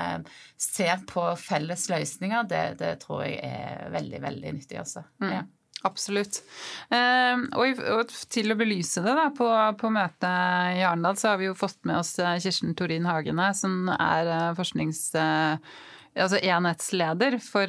ser 0.68 1.02
på 1.10 1.26
felles 1.40 1.88
løsninger, 1.90 2.46
det, 2.46 2.64
det 2.78 2.94
tror 3.02 3.26
jeg 3.26 3.42
er 3.42 3.90
veldig, 3.90 4.22
veldig 4.22 4.56
nyttig, 4.60 4.78
altså. 4.86 5.02
Mm. 5.22 5.32
Ja. 5.32 5.44
Absolutt. 5.84 6.40
Eh, 6.90 7.42
og, 7.58 8.14
til 8.32 8.50
å 8.50 8.56
belyse 8.58 9.02
det, 9.04 9.12
da, 9.18 9.28
på, 9.34 9.48
på 9.78 9.90
møtet 9.94 10.78
i 10.78 10.82
Arendal, 10.86 11.18
så 11.20 11.32
har 11.32 11.42
vi 11.42 11.50
jo 11.50 11.58
fått 11.58 11.78
med 11.86 12.00
oss 12.00 12.16
eh, 12.18 12.38
Kirsten 12.42 12.74
Torin 12.78 13.06
Hagene, 13.08 13.52
som 13.56 13.92
er 13.92 14.32
eh, 14.32 14.48
forsknings... 14.58 15.08
Eh, 15.20 15.76
altså 16.16 16.38
enhetsleder 16.40 17.34
for 17.44 17.68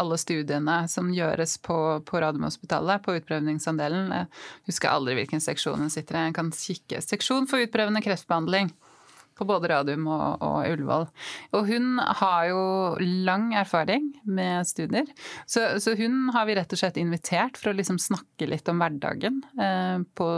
alle 0.00 0.16
studiene 0.16 0.76
som 0.88 1.10
gjøres 1.12 1.58
på, 1.60 1.74
på 2.08 2.22
Radiumhospitalet, 2.24 3.02
på 3.04 3.18
utprøvningsandelen. 3.18 4.06
Jeg 4.16 4.70
husker 4.70 4.88
aldri 4.88 5.18
hvilken 5.18 5.44
seksjon 5.44 5.84
hun 5.84 5.92
sitter 5.92 6.16
i. 6.16 6.22
Jeg 6.30 6.36
kan 6.38 6.48
kikke. 6.56 7.02
Seksjon 7.04 7.50
for 7.50 7.60
utprøvende 7.60 8.00
kreftbehandling 8.06 8.72
på 9.38 9.46
både 9.48 9.70
Radium 9.72 10.08
og, 10.10 10.42
og 10.44 10.58
Ullevål. 10.68 11.06
Og 11.56 11.70
hun 11.70 11.96
har 12.22 12.48
jo 12.50 12.62
lang 13.00 13.50
erfaring 13.58 14.10
med 14.24 14.68
studier, 14.68 15.08
så, 15.46 15.78
så, 15.82 15.96
hun 15.98 16.30
har 16.34 16.48
vi 16.48 16.56
rett 16.58 16.72
og 16.72 16.80
slett 16.80 17.00
invitert 17.00 17.58
for 17.60 17.72
å 17.72 17.76
liksom 17.78 18.00
snakke 18.02 18.48
litt 18.50 18.68
om 18.70 18.82
hverdagen 18.82 19.42
eh, 19.60 19.98
på, 20.18 20.28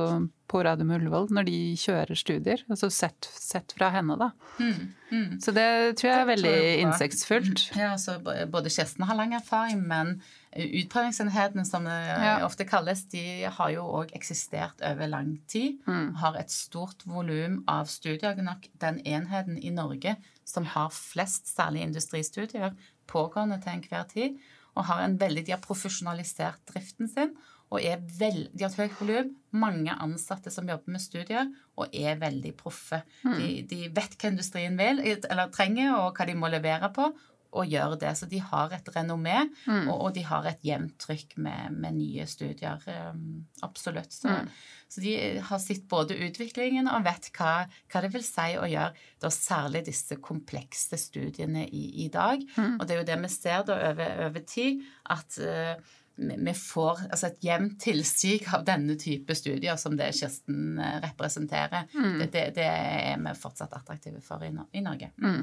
på 0.51 0.61
Radium 0.65 0.93
Ullevål 0.95 1.31
når 1.35 1.47
de 1.49 1.59
kjører 1.81 2.19
studier. 2.19 2.63
Altså 2.69 2.91
sett, 2.93 3.29
sett 3.33 3.75
fra 3.77 3.89
henne, 3.95 4.17
da. 4.21 4.31
Mm, 4.59 4.81
mm. 5.11 5.29
Så 5.43 5.55
det 5.57 5.67
tror 5.99 6.11
jeg 6.11 6.21
er 6.21 6.29
veldig 6.31 6.57
innsiktsfullt. 6.85 7.63
Ja, 7.79 7.93
altså 7.95 8.19
både 8.23 8.73
Kjesten 8.73 9.07
har 9.09 9.19
lang 9.19 9.35
erfaring, 9.37 9.81
men 9.89 10.19
utprøvingsenhetene, 10.55 11.65
som 11.67 11.89
det 11.89 11.97
ja. 12.07 12.37
ofte 12.47 12.67
kalles, 12.69 13.07
de 13.11 13.25
har 13.57 13.73
jo 13.75 13.87
òg 14.03 14.13
eksistert 14.17 14.85
over 14.87 15.11
lang 15.11 15.33
tid. 15.51 15.81
Mm. 15.89 16.13
Har 16.21 16.39
et 16.39 16.53
stort 16.55 17.07
volum 17.09 17.63
av 17.71 17.89
studier. 17.91 18.39
Nok 18.45 18.69
den 18.85 19.01
enheten 19.03 19.59
i 19.59 19.73
Norge 19.75 20.17
som 20.45 20.69
har 20.75 20.93
flest, 20.95 21.49
særlig 21.51 21.87
industristudier, 21.89 22.77
pågående 23.11 23.59
til 23.65 23.79
enhver 23.79 24.07
tid. 24.13 24.39
Og 24.75 24.89
har 24.91 25.05
en 25.05 25.19
veldig, 25.19 25.47
de 25.47 25.55
har 25.55 25.63
profesjonalisert 25.63 26.63
driften 26.71 27.11
sin 27.11 27.35
og 27.75 27.83
er 27.83 28.03
veld, 28.19 28.49
de 28.55 28.63
har 28.65 28.71
et 28.71 28.81
høyt 28.85 28.99
volum, 29.01 29.31
mange 29.59 29.95
ansatte 30.03 30.51
som 30.55 30.69
jobber 30.71 30.95
med 30.95 31.03
studier, 31.03 31.51
og 31.75 31.95
er 31.95 32.19
veldig 32.21 32.55
proffe. 32.59 33.03
Mm. 33.25 33.37
De, 33.39 33.49
de, 33.71 33.79
vet 33.95 34.17
hva 34.19 34.31
industrien 34.31 34.79
vil, 34.79 35.03
eller 35.03 35.51
trenger, 35.55 35.97
og 35.99 36.15
hva 36.15 36.29
de 36.29 36.37
må 36.39 36.51
levere 36.53 36.91
på, 36.95 37.11
og 37.55 37.71
gjør 37.71 37.97
det. 38.03 38.13
Så 38.19 38.29
de 38.31 38.41
har 38.43 38.73
et 38.75 38.89
renommé, 38.95 39.37
mm. 39.67 39.89
og, 39.89 39.95
og, 39.95 40.09
de 40.17 40.25
har 40.27 40.47
et 40.51 40.63
jevnt 40.67 40.97
trykk 41.03 41.37
med, 41.43 41.79
med, 41.79 41.99
nye 41.99 42.27
studier. 42.31 42.83
Um, 42.87 43.45
absolutt. 43.67 44.15
Så, 44.15 44.31
mm. 44.31 44.53
så, 44.89 45.03
de 45.05 45.17
har 45.49 45.63
sett 45.63 45.87
både 45.91 46.19
utviklingen 46.27 46.91
og 46.91 47.07
vet 47.07 47.31
hva, 47.39 47.53
hva 47.91 48.05
det 48.05 48.13
vil 48.15 48.27
si 48.27 48.49
å 48.59 48.69
gjøre 48.71 49.07
da 49.23 49.33
særlig 49.35 49.85
disse 49.89 50.19
komplekse 50.23 50.99
studiene 51.01 51.67
i, 51.67 51.85
i 52.07 52.09
dag. 52.13 52.43
Mm. 52.57 52.79
Og 52.79 52.87
det 52.87 52.97
er 52.97 53.03
jo 53.03 53.11
det 53.13 53.21
vi 53.25 53.35
ser 53.35 53.69
da 53.71 53.79
over, 53.93 54.25
over 54.29 54.49
tid, 54.51 54.83
at 55.15 55.39
uh, 55.43 55.95
vi 56.17 56.55
får 56.55 57.01
altså 57.11 57.27
et 57.27 57.43
jevnt 57.43 57.75
tilsig 57.83 58.37
av 58.55 58.63
denne 58.67 58.95
type 59.01 59.35
studier 59.35 59.79
som 59.81 59.97
det 59.99 60.13
Kirsten 60.15 60.79
eh, 60.79 61.01
representerer. 61.03 61.89
Mm. 61.95 62.19
Det, 62.21 62.31
det, 62.33 62.45
det, 62.61 62.69
er 62.69 63.21
vi 63.23 63.35
fortsatt 63.39 63.75
attraktive 63.75 64.23
for 64.23 64.45
i, 64.47 64.53
i 64.73 64.85
Norge. 64.85 65.11
Mm. 65.19 65.43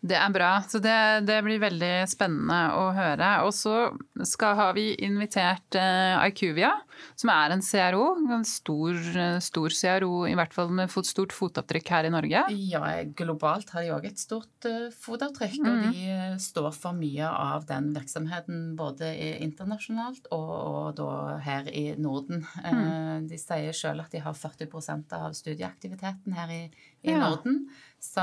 Det 0.00 0.16
er 0.16 0.32
bra. 0.32 0.50
Så 0.64 0.80
det, 0.80 0.96
det, 1.28 1.36
blir 1.44 1.60
veldig 1.60 1.92
spennende 2.08 2.58
å 2.72 2.86
høre. 2.96 3.28
Og 3.44 3.52
så 3.52 3.90
skal, 4.24 4.56
har 4.56 4.72
vi 4.76 4.94
invitert 5.04 5.76
uh, 5.76 6.24
Icuvia, 6.24 6.72
som 7.20 7.32
er 7.34 7.52
en 7.52 7.64
CRO. 7.64 8.06
En 8.32 8.46
stor, 8.48 8.96
stor 9.44 9.76
CRO, 9.76 10.24
i 10.28 10.36
hvert 10.38 10.56
fall 10.56 10.72
med 10.72 10.92
stort 11.04 11.34
fotavtrykk 11.36 11.92
her 11.92 12.08
i 12.08 12.12
Norge. 12.14 12.44
Ja, 12.70 12.84
globalt 13.16 13.74
har 13.74 13.84
de 13.84 13.92
òg 13.92 14.08
et 14.08 14.22
stort 14.22 14.68
uh, 14.68 14.88
fotavtrykk. 15.04 15.58
Mm. 15.60 15.68
Og 15.68 15.84
de 15.84 16.06
uh, 16.08 16.38
står 16.40 16.70
for 16.76 16.96
mye 16.96 17.28
av 17.28 17.68
den 17.68 17.92
virksomheten 17.96 18.72
både 18.80 19.12
internasjonalt 19.44 20.32
og, 20.32 20.48
og 20.48 20.96
da 20.96 21.12
her 21.44 21.68
i 21.68 21.90
Norden. 22.00 22.46
Mm. 22.64 23.28
de 23.28 23.36
sier 23.40 23.74
sjøl 23.76 24.00
at 24.00 24.12
de 24.14 24.20
har 24.24 24.36
40% 24.36 25.12
av 25.18 25.34
studieaktiviteten 25.36 26.34
her 26.36 26.52
i, 26.54 26.62
i 27.04 27.12
ja. 27.12 27.20
Norden. 27.20 27.66
Så, 28.00 28.22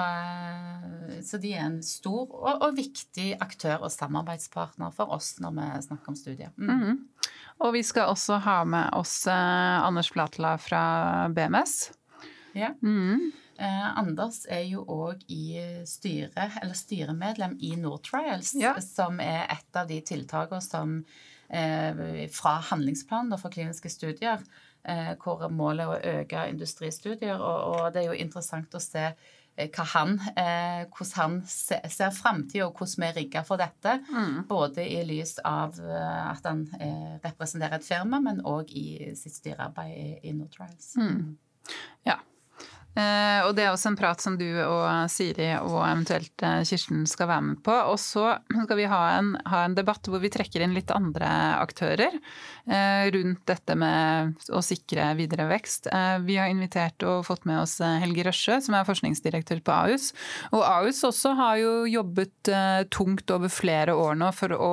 så, 1.24 1.38
de 1.38 1.52
er 1.54 1.68
en 1.68 1.82
stor 1.86 2.32
og, 2.34 2.64
og, 2.66 2.72
viktig 2.80 3.36
aktør 3.38 3.86
og 3.86 3.92
samarbeidspartner 3.94 4.90
for 4.96 5.14
oss 5.14 5.36
når 5.38 5.54
vi 5.54 5.68
snakker 5.86 6.12
om 6.14 6.18
studier. 6.18 6.50
Mm. 6.58 6.72
Mm. 6.82 7.30
Og 7.62 7.76
vi 7.76 7.84
skal 7.86 8.10
også 8.10 8.40
ha 8.42 8.64
med 8.66 8.90
oss 8.98 9.20
eh, 9.30 9.78
Anders 9.86 10.10
Flatla 10.10 10.56
fra 10.62 10.82
BMS. 11.30 11.76
Ja. 12.58 12.72
Mm. 12.82 13.30
Eh, 13.62 13.88
Anders 14.02 14.44
er 14.50 14.66
jo 14.66 14.82
òg 14.82 15.22
i 15.30 15.62
styret, 15.86 16.58
eller 16.64 16.78
styremedlem 16.78 17.58
i 17.62 17.76
Nortrials, 17.78 18.56
ja. 18.58 18.76
som 18.82 19.22
er 19.22 19.46
et 19.60 19.78
av 19.78 19.90
de 19.90 20.02
tiltakene 20.02 20.62
som 20.66 21.00
eh, 21.54 22.26
fra 22.34 22.58
handlingsplanen 22.74 23.38
for 23.38 23.54
kliniske 23.54 23.94
studier, 23.94 24.42
eh, 24.90 25.14
hvor 25.22 25.46
målet 25.54 25.86
er 25.86 25.90
å 25.94 26.22
øke 26.22 26.46
industristudier. 26.50 27.38
Og, 27.38 27.76
og 27.76 27.92
det 27.94 28.08
er 28.08 28.16
jo 28.16 28.24
interessant 28.26 28.74
å 28.74 28.82
se 28.82 29.12
Eh, 29.12 29.36
han, 29.94 30.20
eh, 30.36 30.86
hvordan 30.92 31.14
han 31.16 31.42
ser, 31.48 32.12
framtida, 32.14 32.68
og 32.68 32.78
hvordan 32.78 33.04
vi 33.04 33.08
er 33.08 33.16
rigga 33.18 33.44
for 33.48 33.58
dette. 33.58 33.98
Mm. 34.12 34.46
Både 34.50 34.86
i 34.86 35.02
lys 35.06 35.38
av 35.44 35.80
eh, 35.82 36.32
at 36.32 36.46
han 36.46 36.68
eh, 36.80 37.18
representerer 37.26 37.80
et 37.80 37.88
firma, 37.88 38.22
men 38.22 38.44
òg 38.46 38.72
i 38.78 39.16
sitt 39.18 39.34
styrearbeid 39.40 39.94
i, 39.98 40.10
i 40.30 40.34
Nortrials. 40.38 40.96
Mm. 40.98 41.38
Ja. 42.08 42.20
Eh, 42.98 43.46
og 43.46 43.54
det 43.58 43.66
er 43.68 43.74
også 43.74 43.92
en 43.92 43.98
prat 44.00 44.22
som 44.24 44.38
du 44.40 44.48
og 44.64 45.12
Siri 45.12 45.52
og 45.60 45.82
eventuelt 45.86 46.44
eh, 46.46 46.64
Kirsten 46.66 47.04
skal 47.10 47.30
være 47.30 47.46
med 47.52 47.60
på. 47.66 47.76
Og 47.92 48.00
så 48.02 48.32
skal 48.50 48.80
vi 48.80 48.88
ha 48.90 49.02
en, 49.18 49.36
ha 49.46 49.64
en 49.68 49.78
debatt 49.78 50.10
hvor 50.10 50.24
vi 50.24 50.32
trekker 50.34 50.64
inn 50.66 50.74
litt 50.74 50.94
andre 50.94 51.30
aktører 51.62 52.18
eh, 52.18 53.06
rundt 53.14 53.44
dette 53.50 53.78
med 53.78 54.50
å 54.50 54.64
sikre 54.66 55.12
videre 55.20 55.46
vekst. 55.52 55.92
Vi 56.26 56.38
har 56.40 56.50
invitert 56.50 57.04
og 57.06 57.26
fått 57.28 57.46
med 57.48 57.62
oss 57.62 57.78
Helge 58.02 58.26
Røsje, 58.28 58.58
som 58.66 58.76
er 58.78 58.88
forskningsdirektør 58.88 59.62
på 59.66 59.76
AUS. 59.76 60.10
Og 60.56 60.64
AUS 60.66 61.04
også 61.08 61.34
har 61.38 61.60
jo 61.62 61.74
jobbet 61.90 62.52
tungt 62.94 63.30
over 63.34 63.52
flere 63.52 63.94
år 63.98 64.18
nå 64.18 64.32
for 64.36 64.54
å 64.56 64.72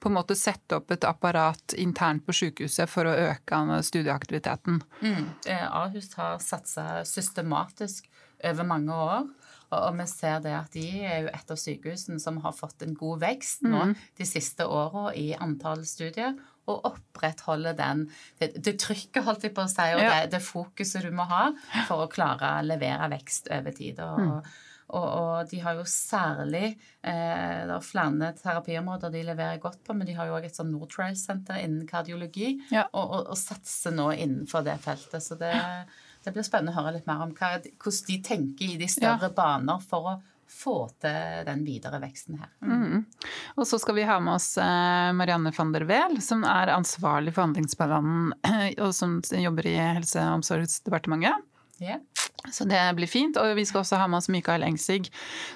på 0.00 0.10
en 0.10 0.16
måte 0.16 0.36
sette 0.38 0.78
opp 0.78 0.92
et 0.94 1.04
apparat 1.06 1.76
internt 1.78 2.24
på 2.26 2.34
sykehuset 2.36 2.90
for 2.90 3.08
å 3.08 3.14
øke 3.28 3.60
studieaktiviteten. 3.86 4.80
Mm. 5.02 5.28
AUS 5.46 6.12
har 6.18 6.40
satsa 6.42 7.04
systematisk 7.08 7.65
systematisk 7.66 8.10
over 8.44 8.64
mange 8.64 8.94
år. 8.94 9.26
Og, 9.74 9.96
vi 9.98 10.06
ser 10.06 10.40
det 10.44 10.52
at 10.54 10.74
de 10.74 10.84
er 11.02 11.24
jo 11.24 11.30
et 11.34 11.50
av 11.50 11.58
sykehusene 11.58 12.20
som 12.22 12.38
har 12.44 12.54
fått 12.54 12.82
en 12.82 12.94
god 12.94 13.20
vekst 13.24 13.64
nå 13.66 13.88
mm. 13.90 13.94
de 14.16 14.26
siste 14.26 14.66
åra 14.66 15.12
i 15.14 15.34
antall 15.34 15.84
studier. 15.84 16.36
Og 16.66 16.86
opprettholde 16.86 17.74
den, 17.78 18.06
det, 18.38 18.52
det 18.58 18.76
trykket, 18.82 19.24
holdt 19.26 19.44
jeg 19.46 19.54
på 19.54 19.62
å 19.62 19.70
si, 19.70 19.84
og 19.94 20.02
ja. 20.02 20.22
det, 20.24 20.32
det, 20.34 20.42
fokuset 20.42 21.04
du 21.06 21.12
må 21.14 21.26
ha 21.30 21.50
for 21.86 22.02
å 22.02 22.08
klare 22.10 22.56
å 22.58 22.64
levere 22.66 23.10
vekst 23.12 23.50
over 23.54 23.74
tid. 23.74 24.00
Og, 24.02 24.22
mm. 24.22 24.56
Og, 24.86 25.02
og, 25.02 25.48
de 25.50 25.58
har 25.64 25.74
jo 25.74 25.84
særlig 25.90 26.66
eh, 27.02 27.62
Det 27.66 27.74
er 27.74 27.82
flere 27.82 28.28
terapiområder 28.38 29.10
de 29.10 29.22
leverer 29.26 29.62
godt 29.62 29.80
på, 29.82 29.96
men 29.98 30.06
de 30.06 30.14
har 30.14 30.28
jo 30.28 30.36
òg 30.38 30.46
et 30.46 30.58
sånn 30.58 30.70
Nortrail-senter 30.70 31.58
innen 31.58 31.88
kardiologi, 31.90 32.52
ja. 32.70 32.84
og, 32.92 33.02
og, 33.02 33.32
og, 33.32 33.38
satser 33.40 33.94
nå 33.96 34.12
innenfor 34.14 34.62
det 34.66 34.76
feltet. 34.84 35.26
Så 35.26 35.38
det, 35.40 35.54
det 36.26 36.34
blir 36.34 36.46
spennende 36.46 36.74
å 36.74 36.80
høre 36.80 36.96
litt 36.96 37.06
mer 37.06 37.22
om 37.22 37.34
hva, 37.36 37.56
hvordan 37.62 38.06
de 38.08 38.16
tenker 38.26 38.72
i 38.74 38.80
de 38.80 38.88
større 38.90 39.30
ja. 39.30 39.36
baner 39.36 39.84
for 39.86 40.10
å 40.10 40.16
få 40.50 40.76
til 41.02 41.42
den 41.46 41.64
videre 41.66 41.98
veksten 42.02 42.38
her. 42.40 42.50
Mm. 42.62 42.82
Mm. 42.82 43.02
Og 43.58 43.66
så 43.68 43.78
skal 43.82 43.96
vi 43.98 44.06
ha 44.06 44.18
med 44.22 44.36
oss 44.36 44.52
eh, 44.62 45.10
Marianne 45.16 45.52
van 45.54 45.72
der 45.74 45.86
Weel, 45.88 46.20
som 46.22 46.44
er 46.46 46.72
ansvarlig 46.74 47.34
for 47.34 47.46
handlingsplanen 47.46 48.32
og 48.84 48.94
som 48.94 49.18
jobber 49.30 49.68
i 49.70 49.76
Helse- 49.78 50.22
og 50.22 50.40
omsorgsdepartementet. 50.40 51.46
Yeah. 51.82 52.00
Så 52.52 52.64
det 52.64 52.80
blir 52.96 53.10
fint. 53.10 53.36
Og 53.36 53.56
vi 53.58 53.66
skal 53.68 53.82
også 53.82 53.98
ha 54.00 54.06
med 54.08 54.22
oss 54.22 54.30
Mikael 54.32 54.64
Engsig, 54.64 55.10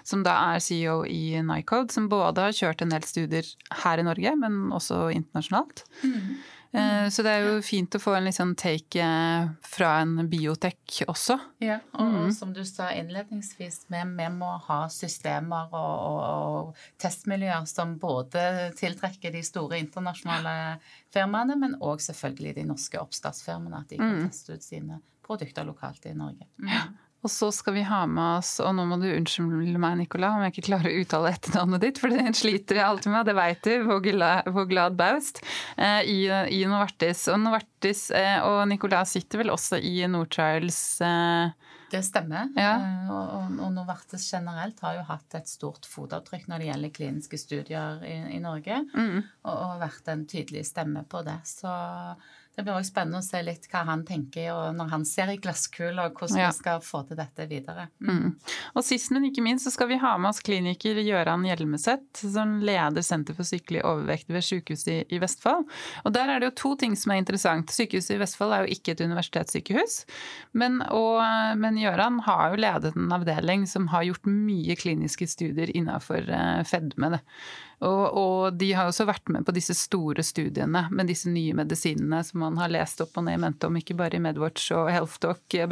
som 0.06 0.24
da 0.26 0.36
er 0.52 0.62
CEO 0.64 1.02
i 1.08 1.40
Nycode, 1.46 1.94
som 1.94 2.10
både 2.12 2.48
har 2.48 2.56
kjørt 2.56 2.84
en 2.84 2.92
del 2.92 3.06
studier 3.08 3.46
her 3.84 4.02
i 4.02 4.06
Norge, 4.06 4.34
men 4.42 4.66
også 4.76 5.06
internasjonalt. 5.14 5.84
Mm. 6.04 6.40
Eh, 6.72 7.08
så 7.08 7.22
det 7.26 7.30
er 7.34 7.46
jo 7.48 7.62
fint 7.66 7.94
å 7.96 8.00
få 8.02 8.12
en 8.14 8.28
liksom 8.28 8.52
take 8.58 9.02
eh, 9.02 9.48
fra 9.66 9.90
en 10.04 10.28
biotek 10.30 11.00
også. 11.10 11.36
Ja, 11.64 11.80
og, 11.98 12.12
mm. 12.14 12.32
som 12.36 12.52
du 12.54 12.62
sa 12.68 12.92
innledningsvis, 12.94 13.82
vi, 13.90 14.02
vi 14.20 14.28
må 14.34 14.52
ha 14.68 14.80
systemer 14.92 15.74
og, 15.74 15.90
og, 16.06 16.22
og, 16.22 16.86
testmiljøer 17.02 17.66
som 17.70 17.96
både 18.00 18.70
tiltrekker 18.78 19.34
de 19.34 19.42
store 19.46 19.80
internasjonale 19.82 20.56
firmaene, 21.10 21.58
men 21.58 21.78
òg 21.82 22.02
selvfølgelig 22.06 22.56
de 22.60 22.68
norske 22.70 23.02
oppstartsfirmaene, 23.02 23.82
at 23.82 23.90
de 23.90 23.98
kan 23.98 24.20
mm. 24.20 24.26
teste 24.28 24.54
ut 24.54 24.66
sine 24.66 25.02
produkter 25.26 25.66
lokalt 25.66 26.06
i 26.06 26.14
Norge. 26.14 26.46
Mm. 26.62 26.70
Ja. 26.70 26.86
Og 27.20 27.28
så 27.28 27.50
skal 27.52 27.74
vi 27.76 27.82
ha 27.84 28.04
med 28.08 28.38
oss, 28.38 28.54
og 28.64 28.72
nå 28.76 28.86
må 28.88 28.96
du 29.00 29.08
unnskylde 29.10 29.80
meg, 29.80 29.98
Nicola, 30.00 30.32
om 30.36 30.44
jeg 30.46 30.54
ikke 30.54 30.68
klarer 30.70 30.88
å 30.88 31.02
uttale 31.02 31.32
etternavnet 31.34 31.84
ditt, 31.84 32.00
for 32.00 32.14
det 32.14 32.32
sliter 32.38 32.80
jeg 32.80 32.86
alltid 32.86 33.12
med, 33.12 33.28
det 33.28 33.36
veit 33.36 33.66
du, 33.66 33.74
hvor 33.84 34.70
glad, 34.70 34.96
baust, 34.96 35.42
eh, 35.76 36.00
i, 36.08 36.20
i, 36.56 36.62
Novartis. 36.70 37.26
Og 37.32 37.42
Novartis 37.42 38.06
eh, 38.16 38.38
og 38.46 38.62
Nicola 38.70 39.04
sitter 39.08 39.42
vel 39.42 39.52
også 39.52 39.82
i 39.84 39.98
Nortrials 40.08 40.80
eh, 41.04 41.52
det 41.90 42.02
stemmer. 42.06 42.50
Ja. 42.54 42.74
Eh, 42.78 43.10
og, 43.10 43.56
og, 43.58 43.70
Novartis 43.74 44.28
generelt 44.30 44.78
har 44.84 45.00
jo 45.00 45.06
hatt 45.08 45.34
et 45.38 45.50
stort 45.50 45.88
fotavtrykk 45.90 46.46
når 46.50 46.62
det 46.62 46.68
gjelder 46.68 46.92
kliniske 46.94 47.40
studier 47.40 48.04
i, 48.06 48.16
i 48.36 48.42
Norge, 48.42 48.82
mm. 48.94 49.16
og, 49.42 49.54
og, 49.54 49.72
vært 49.82 50.12
en 50.12 50.22
tydelig 50.30 50.68
stemme 50.70 51.02
på 51.10 51.24
det. 51.26 51.40
Så 51.48 51.72
det 52.60 52.66
blir 52.66 52.76
også 52.76 52.92
spennende 52.92 53.20
å 53.22 53.24
se 53.24 53.40
litt 53.44 53.66
hva 53.72 53.82
han 53.88 54.02
tenker 54.06 54.50
og 54.52 54.76
når 54.76 54.90
han 54.92 55.04
ser 55.08 55.32
i 55.32 55.38
glasskula, 55.40 56.10
hvordan 56.12 56.40
ja. 56.42 56.50
vi 56.50 56.58
skal 56.58 56.82
få 56.84 57.02
til 57.08 57.18
dette 57.18 57.46
videre. 57.50 57.86
Mm. 58.04 58.10
Mm. 58.10 58.34
Og 58.76 58.84
Sist, 58.84 59.12
men 59.14 59.26
ikke 59.28 59.44
minst, 59.44 59.66
så 59.66 59.72
skal 59.74 59.90
vi 59.90 60.00
ha 60.02 60.12
med 60.20 60.32
oss 60.32 60.42
kliniker 60.44 61.00
Gøran 61.06 61.46
Hjelmeset, 61.48 62.04
som 62.20 62.58
leder 62.64 63.04
Senter 63.06 63.36
for 63.36 63.48
sykelig 63.48 63.84
overvekt 63.86 64.28
ved 64.32 64.44
Sykehuset 64.44 64.92
i, 64.92 64.98
i, 65.16 65.20
Vestfold. 65.22 65.66
Og 66.04 66.14
Der 66.16 66.32
er 66.32 66.42
det 66.42 66.50
jo 66.50 66.56
to 66.62 66.74
ting 66.84 66.96
som 66.98 67.14
er 67.14 67.22
interessant. 67.22 67.72
Sykehuset 67.72 68.16
i 68.16 68.20
Vestfold 68.20 68.54
er 68.56 68.66
jo 68.66 68.76
ikke 68.76 68.94
et 68.94 69.04
universitetssykehus, 69.04 70.02
men, 70.60 70.80
og, 70.92 71.22
men 71.60 71.80
Gøran 71.80 72.20
har 72.28 72.52
jo 72.52 72.60
ledet 72.60 72.94
en 72.98 73.16
avdeling 73.16 73.66
som 73.70 73.88
har 73.94 74.06
gjort 74.08 74.28
mye 74.28 74.76
kliniske 74.78 75.28
studier 75.30 75.72
innenfor 75.72 76.28
uh, 76.28 76.60
fedme. 76.68 77.14
Det. 77.16 77.24
Og, 77.80 78.16
og, 78.16 78.58
de 78.60 78.72
har 78.76 78.90
også 78.90 79.06
vært 79.08 79.30
med 79.32 79.46
på 79.46 79.54
disse 79.56 79.72
store 79.78 80.24
studiene 80.26 80.82
med 80.92 81.08
disse 81.08 81.30
nye 81.32 81.54
medisinene 81.56 82.20
som 82.26 82.42
man 82.44 82.58
har 82.60 82.72
lest 82.72 83.00
opp 83.00 83.16
og 83.16 83.24
ned 83.24 83.40
mente 83.40 83.70
om, 83.70 83.78
ikke 83.80 83.96
bare 83.96 84.18
i 84.18 84.22
Medwatch 84.22 84.74
og 84.76 84.90
Healthtalk, 84.92 85.46
eh, 85.56 85.68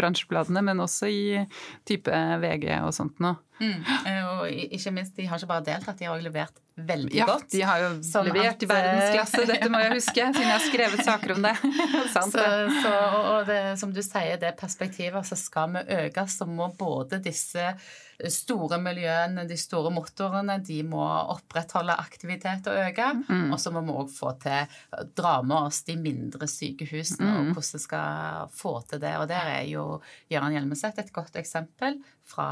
men 0.63 0.81
også 0.81 1.11
i 1.13 1.43
type 1.89 2.23
VG 2.45 2.71
og 2.81 2.95
sånt 2.97 3.21
noe. 3.21 3.37
Mm. 3.61 3.85
Eh, 4.07 4.25
og 4.25 4.49
ikke 4.49 4.95
minst, 4.97 5.17
de 5.19 5.29
har 5.29 5.37
ikke 5.37 5.53
bare 5.53 5.67
deltatt, 5.69 5.99
de 5.99 6.09
har 6.09 6.17
også 6.17 6.31
levert 6.31 6.65
veldig 6.87 7.17
ja, 7.17 7.27
godt. 7.29 7.49
De 7.53 7.63
har 7.67 7.83
jo 7.83 7.91
levert 8.29 8.57
at, 8.57 8.65
i 8.65 8.71
verdensklasse, 8.71 9.45
dette 9.53 9.71
må 9.73 9.83
jeg 9.83 9.95
huske, 9.97 10.27
siden 10.33 10.47
jeg 10.47 10.55
har 10.55 10.67
skrevet 10.67 11.05
saker 11.07 11.35
om 11.37 11.47
det. 11.49 11.55
så, 12.15 12.27
så, 12.33 12.97
og 13.21 13.49
det, 13.49 13.63
som 13.81 13.95
du 13.95 14.03
sier, 14.05 14.37
det 14.41 14.55
perspektivet, 14.61 15.29
så 15.29 15.39
skal 15.39 15.79
vi 15.79 15.87
øke, 16.03 16.29
så 16.31 16.49
må 16.49 16.71
både 16.79 17.23
disse 17.25 17.73
store 18.27 18.81
miljøene, 18.83 19.45
de 19.47 19.57
store 19.59 19.93
motorene, 19.95 20.59
de 20.67 20.81
må 20.87 21.05
opprettholde 21.07 21.95
aktivitet 22.03 22.67
og 22.71 22.81
øke. 22.89 23.07
Mm. 23.29 23.53
Og 23.55 23.61
så 23.63 23.71
må 23.75 23.85
vi 23.87 23.95
òg 23.95 24.11
få 24.11 24.33
til 24.43 24.79
dra 25.17 25.39
med 25.47 25.71
oss 25.71 25.85
de 25.87 25.95
mindre 26.01 26.49
sykehusene 26.51 27.29
mm. 27.29 27.37
og 27.39 27.53
hvordan 27.53 27.79
vi 27.79 27.83
skal 27.85 28.53
få 28.59 28.75
til 28.91 29.03
det. 29.05 29.15
Og 29.23 29.29
der 29.31 29.53
er 29.55 29.65
jo 29.71 29.85
Gøran 30.31 30.57
Hjelmeset 30.57 30.99
et 30.99 31.15
godt 31.15 31.39
eksempel 31.39 32.01
fra, 32.29 32.49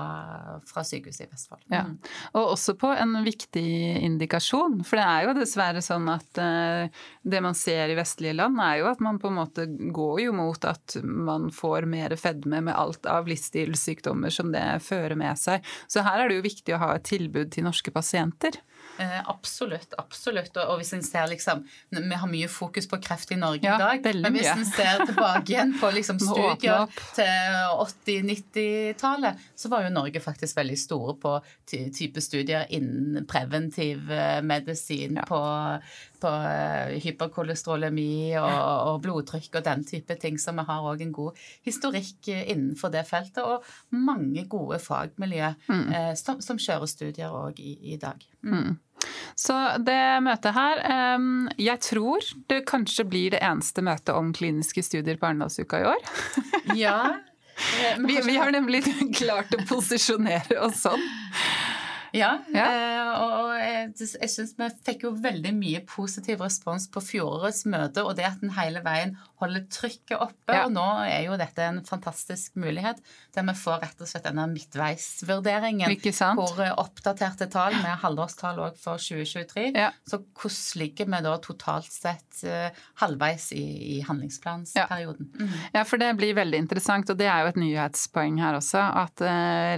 fra 0.64 0.84
sykehuset 0.86 1.26
i 1.26 1.30
Vestfold. 1.32 1.66
Ja. 1.72 1.82
Mm. 1.88 1.98
Og 2.38 2.54
også 2.54 2.76
på 2.78 2.92
en 2.94 3.18
viktig 3.26 3.66
indikasjon. 4.16 4.80
For 4.86 4.98
det 4.98 5.06
er 5.06 5.26
jo 5.26 5.36
dessverre 5.36 5.82
sånn 5.84 6.08
at 6.10 6.40
uh, 6.42 7.04
det 7.22 7.42
man 7.44 7.56
ser 7.56 7.92
i 7.92 7.98
vestlige 7.98 8.36
land, 8.36 8.58
er 8.62 8.80
jo 8.80 8.90
at 8.90 9.02
man 9.04 9.20
på 9.22 9.30
en 9.30 9.38
måte 9.38 9.68
går 9.68 10.24
jo 10.26 10.34
mot 10.36 10.68
at 10.68 10.98
man 11.04 11.50
får 11.54 11.86
mer 11.90 12.16
fedme 12.20 12.64
med 12.66 12.74
alt 12.76 13.06
av 13.10 13.28
livsstilssykdommer 13.30 14.32
som 14.34 14.52
det 14.54 14.64
fører 14.86 15.16
med 15.18 15.38
seg. 15.40 15.64
Så 15.86 16.04
her 16.06 16.24
er 16.24 16.30
det 16.30 16.40
jo 16.40 16.48
viktig 16.48 16.76
å 16.76 16.82
ha 16.82 16.94
et 16.96 17.06
tilbud 17.08 17.52
til 17.54 17.68
norske 17.68 17.94
pasienter. 17.94 18.58
Eh, 18.98 19.28
absolutt. 19.28 19.94
absolutt. 19.98 20.56
Og, 20.56 20.62
og, 20.62 20.80
hvis 20.80 20.92
en 20.96 21.02
ser 21.04 21.26
liksom 21.30 21.64
Vi 21.90 22.18
har 22.20 22.30
mye 22.30 22.48
fokus 22.48 22.88
på 22.88 22.98
kreft 23.02 23.32
i 23.34 23.38
Norge 23.40 23.66
ja, 23.66 23.76
i 23.76 24.00
dag. 24.02 24.22
Men 24.24 24.36
hvis 24.36 24.50
en 24.52 24.66
ser 24.68 25.04
tilbake 25.04 25.52
igjen 25.52 25.74
på 25.80 25.90
liksom 25.94 26.20
studier 26.28 26.86
til 27.16 27.60
80-90-tallet, 27.84 29.46
så 29.56 29.70
var 29.72 29.86
jo 29.86 29.94
Norge 29.94 30.22
faktisk 30.24 30.56
veldig 30.58 30.78
store 30.80 31.16
på 31.20 31.36
type 31.68 32.22
studier 32.24 32.66
innen 32.74 33.26
preventiv 33.28 34.10
eh, 34.12 34.40
medisin, 34.46 35.20
ja. 35.20 35.26
på, 35.28 35.40
på 36.22 36.30
uh, 36.30 36.94
hyperkolesterolemi 37.02 38.36
og, 38.40 38.52
og, 38.90 39.00
blodtrykk 39.04 39.60
og 39.60 39.66
den 39.66 39.84
type 39.88 40.16
ting. 40.20 40.40
Så 40.40 40.54
vi 40.56 40.64
har 40.68 40.88
òg 40.92 41.04
en 41.04 41.14
god 41.14 41.46
historikk 41.66 42.30
innenfor 42.32 42.92
det 42.94 43.04
feltet, 43.08 43.42
og 43.44 43.64
mange 43.96 44.46
gode 44.50 44.78
fagmiljø 44.82 45.52
mm. 45.68 45.86
eh, 45.92 46.12
som, 46.18 46.40
som, 46.44 46.60
kjører 46.60 46.90
studier 46.90 47.34
òg 47.34 47.60
i, 47.60 47.76
i, 47.92 47.96
dag. 48.00 48.22
Mm. 48.46 48.76
Så 49.36 49.54
det 49.84 50.00
møtet 50.24 50.54
her 50.56 50.78
Jeg 51.60 51.80
tror 51.84 52.24
det 52.48 52.62
kanskje 52.68 53.04
blir 53.04 53.34
det 53.34 53.42
eneste 53.44 53.84
møtet 53.84 54.14
om 54.16 54.32
kliniske 54.36 54.82
studier 54.82 55.18
på 55.20 55.28
Arendalsuka 55.28 55.82
i 55.82 55.88
år. 55.92 56.12
Ja. 56.78 56.98
Vi, 57.96 58.20
vi, 58.20 58.34
har 58.36 58.50
nemlig 58.52 58.82
klart 59.16 59.54
å 59.56 59.62
posisjonere 59.64 60.58
oss 60.60 60.82
sånn. 60.84 61.00
Ja, 62.16 62.32
ja. 62.54 62.66
Eh, 62.66 62.96
og 63.16 63.52
jeg, 63.60 63.92
jeg 64.20 64.30
syns 64.32 64.54
vi 64.58 64.68
fikk 64.86 65.06
jo 65.06 65.12
veldig 65.20 65.52
mye 65.56 65.82
positiv 65.88 66.42
respons 66.44 66.88
på 66.92 67.02
fjorårets 67.04 67.64
møte, 67.70 68.04
og 68.04 68.16
det 68.18 68.26
at 68.28 68.44
en 68.44 68.54
hele 68.56 68.82
veien 68.84 69.14
holder 69.40 69.66
trykket 69.72 70.16
oppe. 70.18 70.54
Ja. 70.54 70.64
Og 70.66 70.74
nå 70.74 70.86
er 71.04 71.26
jo 71.26 71.36
dette 71.40 71.64
en 71.64 71.82
fantastisk 71.86 72.56
mulighet 72.60 73.02
der 73.36 73.44
vi 73.46 73.54
får 73.58 73.82
rett 73.82 74.00
og 74.00 74.08
slett 74.08 74.26
denne 74.26 74.46
midtveisvurderingen. 74.52 75.92
Hvor 76.38 76.62
eh, 76.64 76.72
oppdaterte 76.80 77.50
tall 77.52 77.76
med 77.82 78.00
halvårstall 78.04 78.62
òg 78.64 78.80
for 78.80 79.02
2023. 79.02 79.68
Ja. 79.76 79.90
Så 80.08 80.22
hvordan 80.24 80.80
ligger 80.80 81.10
vi 81.12 81.22
da 81.26 81.34
totalt 81.42 81.92
sett 81.92 82.40
uh, 82.46 82.68
halvveis 83.02 83.50
i, 83.56 83.64
i 83.96 84.00
handlingsplansperioden? 84.06 85.28
Ja. 85.34 85.46
Mm. 85.46 85.56
ja. 85.74 85.84
for 85.88 86.00
det 86.00 86.10
blir 86.18 86.36
veldig 86.38 86.60
interessant, 86.64 87.10
og 87.12 87.20
det 87.20 87.28
er 87.30 87.44
jo 87.44 87.52
et 87.52 87.60
nyhetspoeng 87.60 88.40
her 88.40 88.58
også. 88.58 88.82
At 89.04 89.20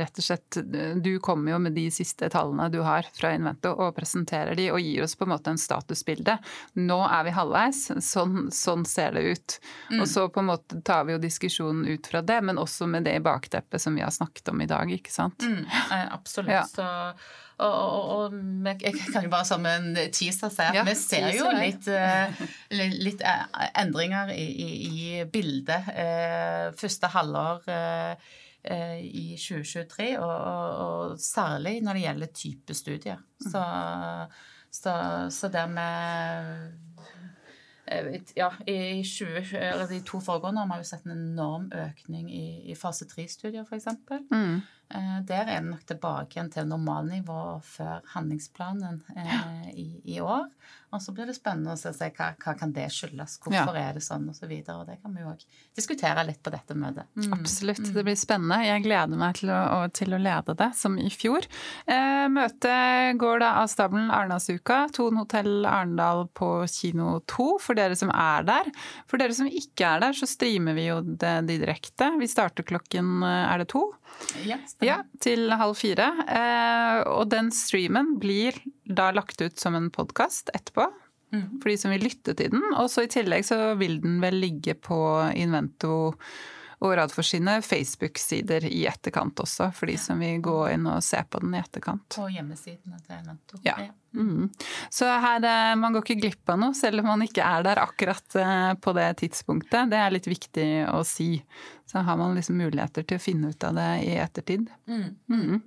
rett 0.02 0.20
og 0.20 0.24
slett 0.24 0.60
du 1.02 1.10
kommer 1.24 1.54
jo 1.54 1.60
med 1.62 1.74
de 1.76 1.88
siste 1.94 2.27
tallene 2.32 2.68
du 2.72 2.80
har 2.86 3.06
fra 3.14 3.32
Invento 3.36 3.72
og 3.72 3.94
presenterer 3.96 4.56
de 4.58 4.68
og 4.74 4.80
gir 4.82 5.04
oss 5.04 5.16
på 5.18 5.26
en 5.26 5.32
måte 5.34 5.52
en 5.52 5.60
statusbilde. 5.60 6.38
Nå 6.80 6.98
er 7.06 7.26
vi 7.26 7.34
halvveis, 7.36 7.82
sånn, 8.04 8.48
sånn 8.54 8.86
ser 8.88 9.16
det 9.16 9.24
ut. 9.32 9.58
Mm. 9.90 10.02
Og 10.02 10.06
så 10.10 10.28
på 10.32 10.42
en 10.42 10.50
måte 10.52 10.80
tar 10.86 11.08
vi 11.08 11.16
jo 11.16 11.22
diskusjonen 11.22 11.86
ut 11.88 12.08
fra 12.10 12.22
det, 12.22 12.40
men 12.44 12.60
også 12.60 12.88
med 12.90 13.08
det 13.08 13.18
i 13.18 13.24
bakteppet 13.24 13.82
som 13.82 13.96
vi 13.98 14.04
har 14.04 14.14
snakket 14.14 14.52
om 14.52 14.64
i 14.64 14.70
dag, 14.70 14.90
ikke 14.92 15.12
sant? 15.12 15.44
Mm, 15.44 15.64
absolutt. 16.14 16.54
Ja. 16.54 16.64
Så, 16.68 16.86
og, 17.58 17.74
og, 17.74 18.10
og, 18.14 18.34
jeg 18.68 18.94
kan 19.12 19.24
jo 19.26 19.32
bare 19.32 19.46
som 19.48 19.64
en 19.66 19.90
teaser 20.14 20.52
si 20.54 20.66
at 20.66 20.76
ja, 20.78 20.84
vi 20.86 20.94
ser 20.98 21.30
jo 21.34 21.48
litt, 21.58 21.88
uh, 21.90 22.42
litt 23.02 23.24
uh, 23.26 23.46
endringer 23.82 24.30
i, 24.34 24.44
i, 24.46 24.68
i 24.88 25.24
bildet 25.32 25.88
første 26.78 27.10
halvår 27.10 27.64
i 28.64 29.36
2023, 29.38 30.08
og, 30.18 30.32
og, 30.84 31.12
særlig 31.22 31.78
når 31.80 31.96
det 31.96 32.02
gjelder 32.02 32.32
type 32.34 32.74
studier. 32.74 33.20
Mm. 33.40 33.50
Så, 33.52 33.62
så, 34.80 34.94
så 35.30 35.48
det 35.54 35.64
med 35.70 36.88
Eh, 37.90 38.20
ja, 38.34 38.52
i 38.66 39.04
20, 39.04 39.86
de 39.88 40.00
to 40.06 40.20
foregående 40.20 40.60
har 40.60 40.80
vi 40.80 40.84
jo 40.84 40.88
sett 40.90 41.06
en 41.06 41.14
enorm 41.14 41.68
økning 41.72 42.28
i, 42.32 42.46
i 42.70 42.76
fase 42.76 43.06
3-studier, 43.08 43.64
f.eks. 43.64 43.88
Mm. 44.28 44.60
Eh, 44.94 45.14
der 45.28 45.44
er 45.44 45.60
det 45.62 45.70
nok 45.70 45.86
tilbake 45.88 46.36
igjen 46.36 46.50
til 46.52 46.68
normalnivå 46.68 47.40
før 47.64 48.04
handlingsplanen 48.14 49.00
eh, 49.16 49.70
i, 49.72 49.88
i, 50.16 50.20
år. 50.20 50.48
Og 50.88 51.02
så 51.04 51.12
blir 51.12 51.28
det 51.28 51.34
spennende 51.36 51.74
å 51.74 51.78
se 51.78 52.08
hva, 52.16 52.30
hva 52.40 52.54
kan 52.56 52.70
det 52.72 52.86
skyldes, 52.92 53.36
hvorfor 53.44 53.76
ja. 53.76 53.88
er 53.90 53.98
det 53.98 54.02
sånn 54.04 54.24
osv. 54.30 54.46
Og, 54.48 54.62
så 54.64 54.76
og 54.78 54.86
det 54.88 54.96
kan 55.02 55.12
vi 55.12 55.24
jo 55.24 55.32
òg 55.34 55.42
diskutere 55.76 56.24
litt 56.24 56.40
på 56.44 56.52
dette 56.54 56.76
møtet. 56.78 57.10
Mm. 57.18 57.34
Absolutt, 57.36 57.82
det 57.92 58.04
blir 58.06 58.16
spennende. 58.18 58.62
Jeg 58.64 58.84
gleder 58.86 59.20
meg 59.20 59.36
til 59.40 59.52
å, 59.52 59.82
til 59.92 60.16
å 60.16 60.22
lede 60.22 60.56
det, 60.58 60.70
som 60.78 60.96
i 61.00 61.10
fjor. 61.12 61.44
Eh, 61.84 62.24
møtet 62.32 63.20
går 63.20 63.44
da 63.44 63.52
av 63.60 63.68
stabelen 63.72 64.08
Arendalsuka, 64.14 64.80
Thon 64.96 65.20
hotell 65.20 65.68
Arendal 65.68 66.24
på 66.38 66.50
kino 66.72 67.18
2, 67.28 67.50
for 67.62 67.78
dere 67.78 67.98
som 67.98 68.12
er 68.14 68.48
der. 68.48 68.72
For 69.10 69.20
dere 69.20 69.36
som 69.36 69.50
ikke 69.50 69.92
er 69.92 70.06
der, 70.06 70.16
så 70.16 70.28
streamer 70.30 70.78
vi 70.78 70.88
jo 70.88 71.02
det 71.04 71.36
direkte. 71.52 72.14
Vi 72.16 72.30
starter 72.30 72.64
klokken 72.64 73.20
er 73.28 73.60
det 73.60 73.68
to? 73.74 73.84
Ja, 74.48 74.56
ja, 74.82 75.02
til 75.22 75.52
halv 75.52 75.76
fire. 75.78 76.08
Eh, 76.24 77.04
og 77.12 77.28
den 77.32 77.52
streamen 77.54 78.16
blir 78.20 78.56
da 78.88 79.10
lagt 79.12 79.40
ut 79.44 79.58
som 79.60 79.76
en 79.78 79.90
podkast 79.94 80.50
etterpå. 80.56 80.88
Mm. 81.32 81.58
For 81.60 81.68
de 81.68 81.76
som 81.76 81.92
vil 81.92 82.06
lytte 82.08 82.34
til 82.34 82.54
den. 82.54 82.62
Og 82.80 82.88
så 82.92 83.04
i 83.04 83.10
tillegg 83.12 83.44
så 83.44 83.74
vil 83.80 83.98
den 84.00 84.16
vel 84.24 84.40
ligge 84.40 84.74
på 84.80 84.98
Invento 85.36 86.14
og 86.78 86.92
Radfor 86.94 87.26
sine 87.26 87.56
Facebook-sider 87.64 88.68
i 88.70 88.84
etterkant 88.86 89.40
også, 89.42 89.66
for 89.74 89.90
de 89.90 89.96
som 89.98 90.20
vil 90.22 90.38
gå 90.42 90.56
inn 90.70 90.86
og 90.86 91.02
se 91.02 91.18
på 91.26 91.40
den 91.42 91.56
i 91.56 91.58
etterkant. 91.58 92.06
På 92.14 92.28
hjemmesidene 92.30 93.00
til 93.02 93.16
Invento. 93.16 93.58
Ja. 93.66 93.74
Mm. 94.14 94.46
Så 94.94 95.08
her, 95.10 95.42
eh, 95.44 95.74
man 95.76 95.92
går 95.92 96.06
ikke 96.06 96.20
glipp 96.22 96.52
av 96.54 96.60
noe, 96.62 96.76
selv 96.78 97.02
om 97.02 97.10
man 97.10 97.24
ikke 97.26 97.42
er 97.44 97.66
der 97.66 97.82
akkurat 97.82 98.38
eh, 98.38 98.74
på 98.78 98.94
det 98.94 99.08
tidspunktet. 99.24 99.90
Det 99.90 99.98
er 99.98 100.14
litt 100.14 100.30
viktig 100.30 100.68
å 100.92 101.02
si. 101.06 101.32
Så 101.88 102.04
har 102.06 102.20
man 102.20 102.38
liksom 102.38 102.62
muligheter 102.62 103.02
til 103.02 103.18
å 103.18 103.26
finne 103.26 103.50
ut 103.50 103.66
av 103.66 103.74
det 103.74 103.90
i 104.06 104.14
ettertid. 104.22 104.70
Mm. 104.86 105.10
Mm. 105.34 105.58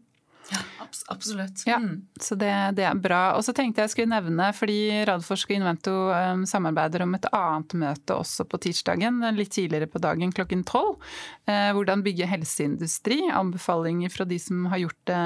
Ja, 0.51 0.59
absolutt. 1.07 1.63
Ja, 1.65 1.77
mm. 1.77 2.07
Så 2.21 2.35
det, 2.35 2.51
det, 2.75 2.83
er 2.83 2.95
bra. 2.99 3.21
Og 3.37 3.43
så 3.45 3.53
tenkte 3.55 3.85
jeg 3.85 3.93
skulle 3.93 4.11
nevne, 4.11 4.49
fordi 4.55 5.03
Radforsk 5.07 5.53
og 5.53 5.55
Invento 5.55 5.93
um, 6.11 6.43
samarbeider 6.49 7.05
om 7.05 7.15
et 7.15 7.27
annet 7.31 7.75
møte 7.79 8.17
også 8.19 8.43
på 8.51 8.59
tirsdagen, 8.65 9.21
litt 9.37 9.53
tidligere 9.55 9.87
på 9.91 10.01
dagen 10.03 10.33
klokken 10.35 10.65
tolv. 10.67 10.99
Uh, 11.47 11.71
hvordan 11.77 12.03
bygge 12.03 12.27
helseindustri. 12.27 13.21
Anbefalinger 13.31 14.11
fra 14.11 14.27
de 14.27 14.41
som 14.43 14.67
har 14.73 14.83
gjort 14.83 14.99
det, 15.07 15.21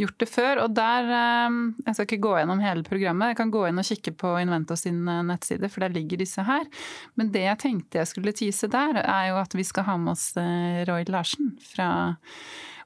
gjort 0.00 0.18
det 0.24 0.30
før. 0.32 0.64
Og 0.64 0.74
der 0.78 1.12
um, 1.50 1.60
Jeg 1.84 1.98
skal 1.98 2.08
ikke 2.08 2.22
gå 2.24 2.34
gjennom 2.38 2.64
hele 2.64 2.86
programmet, 2.86 3.34
jeg 3.34 3.40
kan 3.42 3.52
gå 3.52 3.66
inn 3.68 3.82
og 3.82 3.90
kikke 3.90 4.16
på 4.24 4.32
Invento 4.40 4.78
sin 4.78 5.04
nettside, 5.04 5.68
for 5.68 5.84
der 5.84 5.92
ligger 5.92 6.20
disse 6.20 6.44
her. 6.48 6.64
Men 7.20 7.32
det 7.34 7.44
jeg 7.44 7.62
tenkte 7.66 8.00
jeg 8.00 8.08
skulle 8.08 8.36
tease 8.36 8.72
der, 8.72 9.02
er 9.04 9.30
jo 9.34 9.40
at 9.42 9.54
vi 9.56 9.66
skal 9.66 9.88
ha 9.90 10.00
med 10.00 10.14
oss 10.16 10.30
Roy 10.88 11.04
Larsen 11.10 11.54
fra 11.74 11.90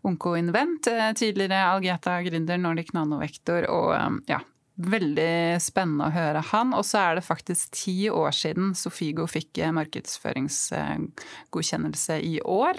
Onkoinvent. 0.04 0.86
Eh, 0.90 1.12
tidligere 1.16 1.62
Algeta 1.72 2.18
gründer, 2.22 2.58
Nordic 2.60 2.92
Nanovektor 2.96 3.64
og 3.72 3.94
eh, 3.96 4.10
ja, 4.34 4.40
Veldig 4.74 5.62
spennende 5.62 6.08
å 6.08 6.10
høre 6.10 6.40
han. 6.50 6.72
Og 6.74 6.82
så 6.86 6.98
er 6.98 7.14
det 7.18 7.22
faktisk 7.22 7.70
ti 7.78 8.10
år 8.10 8.30
siden 8.34 8.74
Sofigo 8.74 9.26
fikk 9.30 9.58
eh, 9.62 9.70
markedsføringsgodkjennelse 9.76 12.18
i 12.26 12.40
år. 12.42 12.74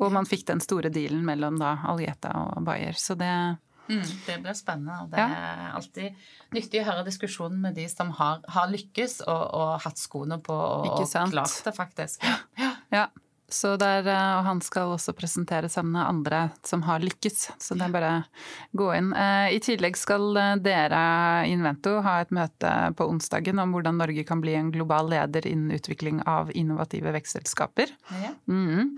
Og 0.00 0.12
man 0.14 0.26
fikk 0.30 0.46
den 0.48 0.60
store 0.62 0.88
dealen 0.94 1.24
mellom 1.26 1.58
da 1.60 1.78
Algeta 1.90 2.30
og 2.54 2.62
Bayer. 2.68 2.92
Så 2.94 3.14
det 3.18 3.56
mm, 3.90 4.06
Det 4.26 4.38
blir 4.44 4.54
spennende. 4.54 4.94
og 5.02 5.10
Det 5.10 5.18
ja. 5.18 5.26
er 5.26 5.74
alltid 5.80 6.08
nyttig 6.54 6.80
å 6.84 6.86
høre 6.92 7.08
diskusjonen 7.10 7.58
med 7.66 7.74
de 7.74 7.86
som 7.90 8.14
har, 8.20 8.38
har 8.54 8.70
lykkes 8.70 9.26
og, 9.26 9.44
og, 9.50 9.82
hatt 9.82 9.98
skoene 9.98 10.38
på 10.38 10.54
og, 10.54 11.02
og 11.02 11.10
klart 11.34 11.66
det, 11.66 11.74
faktisk. 11.74 12.22
Ja. 12.22 12.38
ja. 12.94 13.10
Så 13.52 13.74
der, 13.76 14.06
eh, 14.06 14.32
og 14.38 14.44
han 14.46 14.60
skal 14.62 14.94
også 14.94 15.12
presentere 15.16 15.68
sammen 15.68 15.92
med 15.96 16.06
andre 16.06 16.40
som 16.66 16.84
har 16.86 17.02
lykkes. 17.02 17.50
Så 17.58 17.74
det 17.74 17.86
er 17.86 17.94
bare 17.94 18.12
å 18.12 18.78
gå 18.78 18.90
inn. 18.96 19.10
Eh, 19.12 19.56
I 19.56 19.60
tillegg 19.64 19.98
skal 19.98 20.36
eh, 20.38 20.52
dere 20.62 21.00
Invento 21.50 21.96
ha 22.04 22.20
et 22.22 22.30
møte 22.34 22.72
på 22.96 23.08
onsdagen 23.10 23.58
om 23.62 23.74
hvordan 23.74 23.98
Norge 24.00 24.24
kan 24.28 24.42
bli 24.42 24.54
en 24.58 24.70
global 24.74 25.10
leder 25.10 25.48
innen 25.50 25.74
utvikling 25.76 26.22
av 26.30 26.52
innovative 26.54 27.12
vekstselskaper. 27.16 27.90
Ja. 28.22 28.32
Mm. 28.46 28.94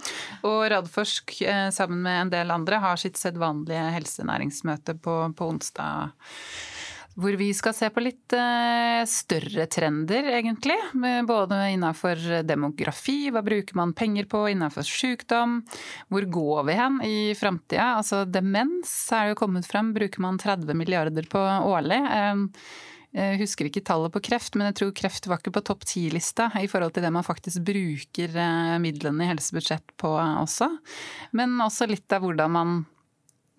Og 0.48 0.60
Radforsk 0.72 1.34
sammen 1.72 2.04
med 2.04 2.20
en 2.20 2.32
del 2.32 2.52
andre 2.54 2.80
har 2.82 3.00
sitt 3.00 3.18
sedvanlige 3.20 3.88
helsenæringsmøte 3.96 4.98
på, 5.02 5.16
på 5.38 5.50
onsdag 5.54 6.12
hvor 7.14 7.36
vi 7.36 7.48
skal 7.56 7.74
se 7.76 7.88
på 7.92 8.02
litt 8.04 8.34
eh, 8.36 9.02
større 9.08 9.66
trender, 9.72 10.30
egentlig. 10.38 10.78
Både 11.28 11.58
innenfor 11.74 12.44
demografi, 12.48 13.26
hva 13.32 13.42
bruker 13.44 13.76
man 13.78 13.92
penger 13.96 14.28
på, 14.30 14.46
innenfor 14.52 14.86
sykdom. 14.86 15.60
Hvor 16.12 16.28
går 16.38 16.62
vi 16.70 16.78
hen 16.78 17.02
i 17.06 17.18
framtida? 17.38 17.92
Altså 17.98 18.24
demens 18.24 18.94
er 19.12 19.32
jo 19.32 19.40
kommet 19.42 19.68
frem, 19.68 19.92
bruker 19.96 20.24
man 20.24 20.40
30 20.40 20.72
milliarder 20.78 21.28
på 21.28 21.42
årlig. 21.42 22.00
Jeg 23.12 23.42
husker 23.42 23.68
ikke 23.68 23.82
tallet 23.84 24.12
på 24.14 24.22
kreft, 24.24 24.54
men 24.56 24.70
jeg 24.70 24.78
tror 24.78 24.94
kreft 24.96 25.26
var 25.28 25.42
ikke 25.42 25.52
på 25.58 25.64
topp 25.68 25.84
ti-lista 25.84 26.46
i 26.62 26.68
forhold 26.70 26.94
til 26.96 27.04
det 27.04 27.10
man 27.12 27.26
faktisk 27.26 27.60
bruker 27.66 28.38
eh, 28.40 28.78
midlene 28.80 29.26
i 29.26 29.28
helsebudsjett 29.28 29.92
på 30.00 30.14
også. 30.16 30.70
Men 31.36 31.60
også 31.60 31.90
litt 31.90 32.08
av 32.16 32.24
hvordan 32.24 32.56
man 32.56 32.80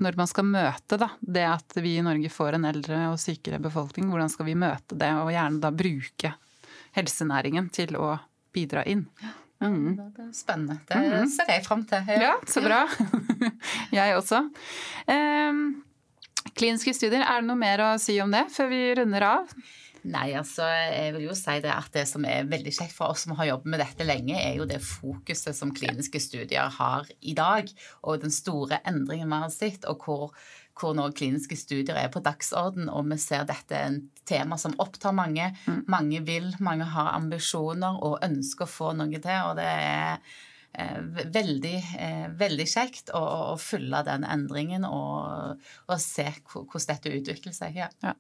når 0.02 0.18
man 0.18 0.30
skal 0.30 0.48
møte 0.48 0.98
da, 0.98 1.10
det 1.22 1.46
at 1.46 1.78
vi 1.84 1.98
i 2.00 2.04
Norge 2.06 2.32
får 2.34 2.58
en 2.58 2.66
eldre 2.70 3.00
og 3.12 3.20
sykere 3.22 3.60
befolkning, 3.62 4.10
hvordan 4.10 4.32
skal 4.32 4.48
vi 4.50 4.58
møte 4.58 4.98
det, 4.98 5.12
og 5.20 5.32
gjerne 5.34 5.62
da 5.64 5.72
bruke 5.74 6.34
helsenæringen 6.98 7.70
til 7.74 7.98
å 8.00 8.16
bidra 8.54 8.86
inn. 8.90 9.06
Mm. 9.64 9.96
Det 9.96 10.26
er 10.26 10.32
spennende. 10.36 10.80
Det 10.90 11.00
mm. 11.00 11.30
ser 11.32 11.54
jeg 11.54 11.64
fram 11.66 11.86
til. 11.88 12.10
Ja, 12.20 12.34
så 12.50 12.64
bra. 12.66 12.84
jeg 14.00 14.18
også. 14.18 14.44
Um, 15.08 15.64
Kliniske 16.54 16.94
studier, 16.94 17.24
er 17.24 17.42
det 17.42 17.48
noe 17.48 17.58
mer 17.58 17.82
å 17.82 17.94
si 18.02 18.18
om 18.22 18.34
det 18.34 18.44
før 18.54 18.70
vi 18.74 18.82
runder 19.00 19.26
av? 19.26 19.54
Nei, 20.04 20.34
altså 20.36 20.66
jeg 20.68 21.14
vil 21.16 21.28
jo 21.30 21.36
si 21.38 21.56
det 21.64 21.72
at 21.72 21.94
det 21.96 22.04
som 22.10 22.26
er 22.28 22.50
veldig 22.50 22.74
kjekt 22.76 22.96
for 22.96 23.14
oss 23.14 23.24
som 23.24 23.38
har 23.38 23.48
jobbet 23.54 23.72
med 23.72 23.80
dette 23.84 24.08
lenge, 24.08 24.36
er 24.36 24.58
jo 24.60 24.68
det 24.68 24.82
fokuset 24.84 25.56
som 25.56 25.72
kliniske 25.76 26.20
studier 26.20 26.72
har 26.78 27.08
i 27.22 27.36
dag, 27.38 27.72
og 28.04 28.26
den 28.26 28.34
store 28.34 28.82
endringen 28.90 29.32
vi 29.32 29.42
har 29.46 29.54
sett, 29.54 29.88
og 29.88 30.04
hvor, 30.04 30.34
hvor 30.80 30.96
nå 30.98 31.08
kliniske 31.16 31.56
studier 31.60 31.96
er 32.02 32.12
på 32.12 32.24
dagsorden, 32.26 32.92
og 32.92 33.08
vi 33.14 33.20
ser 33.24 33.48
dette 33.48 33.80
er 33.80 33.92
en 33.92 34.02
tema 34.28 34.60
som 34.60 34.76
opptar 34.84 35.16
mange. 35.16 35.54
Mm. 35.68 35.84
Mange 35.92 36.24
vil, 36.28 36.52
mange 36.64 36.90
har 36.96 37.14
ambisjoner 37.16 38.04
og 38.04 38.20
ønsker 38.28 38.68
å 38.68 38.74
få 38.74 38.92
noe 39.00 39.24
til, 39.24 39.40
og 39.48 39.56
det 39.60 39.70
er 39.72 40.20
veldig, 40.74 41.76
eh, 42.00 42.26
veldig 42.34 42.66
kjekt 42.66 43.12
å, 43.14 43.22
å, 43.54 43.58
følge 43.62 44.00
den 44.08 44.24
endringen 44.26 44.88
og, 44.88 45.60
og 45.86 46.02
se 46.02 46.26
hvordan 46.50 46.88
dette 46.90 47.14
utvikler 47.14 47.54
seg. 47.54 47.78
Ja, 47.78 47.90
ja. 48.02 48.16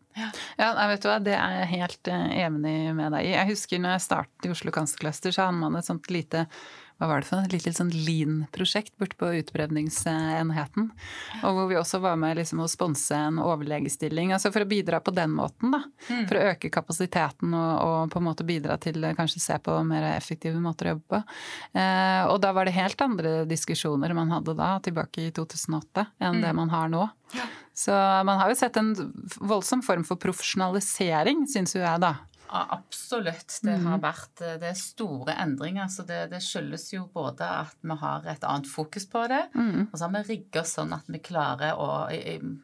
ja 0.60 0.70
vet 0.92 1.02
du 1.02 1.10
hva, 1.10 1.18
det 1.24 1.34
er 1.38 1.58
jeg 1.62 1.72
helt 1.74 2.12
eh, 2.13 2.28
enig 2.46 2.78
med 2.94 3.16
deg 3.16 3.26
i. 3.26 3.34
Jeg 3.34 3.50
husker 3.56 3.82
når 3.82 3.98
jeg 3.98 4.06
startet 4.06 4.48
i 4.48 4.54
Oslo 4.54 4.74
Cancer 4.76 5.02
Cluster, 5.02 5.34
så 5.34 5.48
hadde 5.48 5.63
man 5.63 5.80
et 5.80 5.89
sånt 5.89 6.10
lite 6.13 6.46
hva 7.01 7.10
var 7.10 7.23
det 7.23 7.27
for 7.27 7.43
et 7.43 7.53
litt, 7.56 7.67
sånn 7.75 7.91
lean-prosjekt 7.91 8.93
borte 9.01 9.17
på 9.19 9.32
utprøvningsenheten. 9.39 10.89
Og 11.41 11.58
hvor 11.58 11.69
vi 11.71 11.77
også 11.79 11.99
var 12.03 12.19
med 12.21 12.38
liksom 12.39 12.62
å 12.63 12.69
sponse 12.71 13.17
en 13.17 13.39
overlegestilling. 13.43 14.34
altså 14.36 14.51
For 14.53 14.65
å 14.65 14.69
bidra 14.69 15.01
på 15.03 15.13
den 15.15 15.34
måten, 15.36 15.73
da. 15.73 15.82
Mm. 16.08 16.25
For 16.29 16.38
å 16.38 16.45
øke 16.53 16.71
kapasiteten 16.73 17.56
og, 17.58 17.71
og, 17.84 18.13
på 18.13 18.21
en 18.21 18.27
måte 18.27 18.47
bidra 18.47 18.77
til 18.82 19.03
kanskje 19.17 19.41
se 19.43 19.60
på 19.63 19.79
mer 19.88 20.12
effektive 20.13 20.62
måter 20.63 20.89
å 20.89 20.95
jobbe 20.95 21.10
på. 21.15 21.21
Eh, 21.79 22.21
og 22.29 22.39
da 22.43 22.53
var 22.56 22.69
det 22.69 22.77
helt 22.77 23.01
andre 23.03 23.36
diskusjoner 23.49 24.13
man 24.17 24.32
hadde 24.34 24.56
da, 24.60 24.75
tilbake 24.84 25.27
i 25.27 25.34
2008, 25.36 26.08
enn 26.21 26.39
mm. 26.39 26.43
det 26.45 26.53
man 26.62 26.73
har 26.73 26.93
nå. 26.93 27.08
Ja. 27.34 27.49
Så 27.73 27.93
man 28.27 28.38
har 28.38 28.51
jo 28.51 28.58
sett 28.58 28.77
en 28.77 28.93
voldsom 29.41 29.82
form 29.82 30.06
for 30.06 30.21
profesjonalisering, 30.21 31.47
syns 31.49 31.73
jo 31.73 31.82
jeg, 31.82 32.03
da. 32.03 32.19
Absolutt. 32.54 33.60
Det 33.66 33.74
har 33.82 33.98
mm. 33.98 34.02
vært 34.04 34.42
eh, 34.46 34.58
det 34.62 34.68
er 34.70 34.78
store 34.78 35.34
endringer. 35.42 35.88
Så 35.89 36.06
det, 36.06 36.20
det, 36.30 36.42
skyldes 36.46 36.86
jo 36.94 37.08
både 37.13 37.48
at 37.63 37.80
vi 37.82 37.98
har 37.98 38.28
et 38.30 38.46
annet 38.46 38.70
fokus 38.70 39.08
på 39.10 39.24
det, 39.32 39.42
mm. 39.56 39.88
og 39.88 39.96
så 39.98 40.06
har 40.06 40.13
vi 40.13 40.22
rigga 40.28 40.63
sånn 40.68 40.94
at 40.94 41.10
vi 41.10 41.22
klarer 41.24 41.80
å 41.80 41.89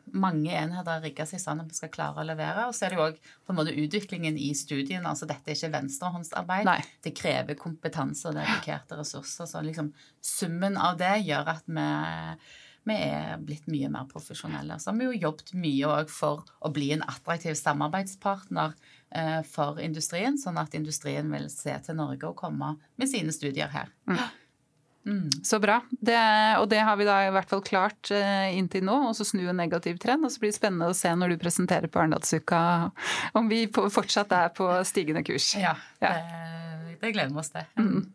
Mange 0.09 0.53
enheter 0.57 1.03
rigger 1.03 1.27
seg 1.29 1.41
sånn 1.41 1.61
at 1.61 1.69
vi 1.69 1.77
skal 1.77 1.91
klare 1.93 2.21
å 2.21 2.27
levere. 2.27 2.67
Og 2.69 2.75
så 2.75 2.85
er 2.85 2.93
det 2.93 2.99
jo 2.99 3.07
òg 3.07 3.19
på 3.19 3.53
en 3.53 3.57
måte 3.59 3.75
utviklingen 3.77 4.37
i 4.41 4.49
studien. 4.57 5.05
Altså 5.09 5.27
dette 5.29 5.51
er 5.51 5.57
ikke 5.57 5.73
venstrehåndsarbeid. 5.77 6.69
Nei. 6.69 6.79
Det 7.05 7.13
krever 7.17 7.57
kompetanse 7.59 8.29
og 8.29 8.37
dedikerte 8.37 8.97
ressurser. 8.99 9.49
Så 9.49 9.61
liksom 9.65 9.93
summen 10.21 10.77
av 10.81 10.97
det 11.01 11.15
gjør 11.27 11.53
at 11.55 11.69
vi 11.69 11.87
vi 12.89 12.97
er 13.09 13.41
blitt 13.45 13.69
mye 13.71 13.89
mer 13.93 14.07
profesjonelle. 14.11 14.79
Så 14.81 14.91
har 14.91 14.99
vi 14.99 15.09
jo 15.09 15.25
jobbet 15.27 15.53
mye 15.57 15.91
òg 15.99 16.13
for 16.13 16.43
å 16.59 16.71
bli 16.73 16.91
en 16.95 17.05
attraktiv 17.07 17.55
samarbeidspartner 17.59 18.75
Eh, 19.11 19.39
for 19.49 19.79
industrien, 19.81 20.37
sånn 20.37 20.59
at 20.61 20.75
industrien 20.77 21.31
vil 21.33 21.47
se 21.49 21.73
til 21.85 21.97
Norge 21.97 22.29
og 22.29 22.37
komme 22.37 22.75
med 22.99 23.09
sine 23.09 23.33
studier 23.33 23.71
her. 23.73 23.89
Mm. 24.05 24.19
Mm. 25.09 25.31
Så 25.47 25.57
bra. 25.63 25.79
Det, 25.89 26.19
og 26.59 26.67
det 26.69 26.83
har 26.85 26.99
vi 26.99 27.07
da 27.07 27.15
i 27.25 27.31
hvert 27.33 27.49
fall 27.49 27.63
klart 27.65 28.11
eh, 28.13 28.51
inntil 28.53 28.85
nå. 28.85 28.99
Og 29.09 29.15
så 29.17 29.25
snu 29.25 29.41
en 29.47 29.57
negativ 29.57 29.97
trend. 30.01 30.27
Og 30.27 30.33
så 30.33 30.43
blir 30.43 30.53
det 30.53 30.59
spennende 30.59 30.91
å 30.91 30.97
se 30.97 31.09
når 31.17 31.33
du 31.33 31.39
presenterer 31.41 31.89
på 31.89 32.03
Arendalsuka 32.03 32.61
om 33.39 33.49
vi 33.49 33.63
fortsatt 33.73 34.35
er 34.37 34.53
på 34.53 34.69
stigende 34.85 35.25
kurs. 35.25 35.55
Ja, 35.57 35.73
ja. 36.03 36.13
Det, 36.13 36.95
det, 36.99 37.13
gleder 37.15 37.33
vi 37.33 37.41
oss 37.41 37.53
til. 37.55 37.65
Mm. 37.81 38.05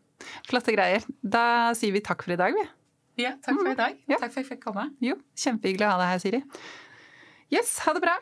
Flotte 0.47 0.77
greier. 0.77 1.03
Da 1.19 1.75
sier 1.75 1.91
vi 1.91 2.05
takk 2.05 2.23
for 2.23 2.37
i 2.37 2.39
dag, 2.39 2.55
vi. 2.55 2.63
Ja, 3.17 3.35
takk 3.43 3.61
for 3.61 3.71
i 3.71 3.77
dag. 3.79 3.99
Ja. 4.09 4.17
Takk 4.19 4.31
for 4.33 4.41
at 4.41 4.43
jeg 4.43 4.49
fikk 4.53 4.63
komme. 4.67 4.89
Jo, 5.03 5.15
Kjempehyggelig 5.39 5.87
å 5.87 5.91
ha 5.93 5.99
deg 6.01 6.11
her, 6.13 6.23
Siri. 6.23 6.41
Yes, 7.53 7.77
ha 7.85 7.93
det 7.95 8.01
bra. 8.03 8.15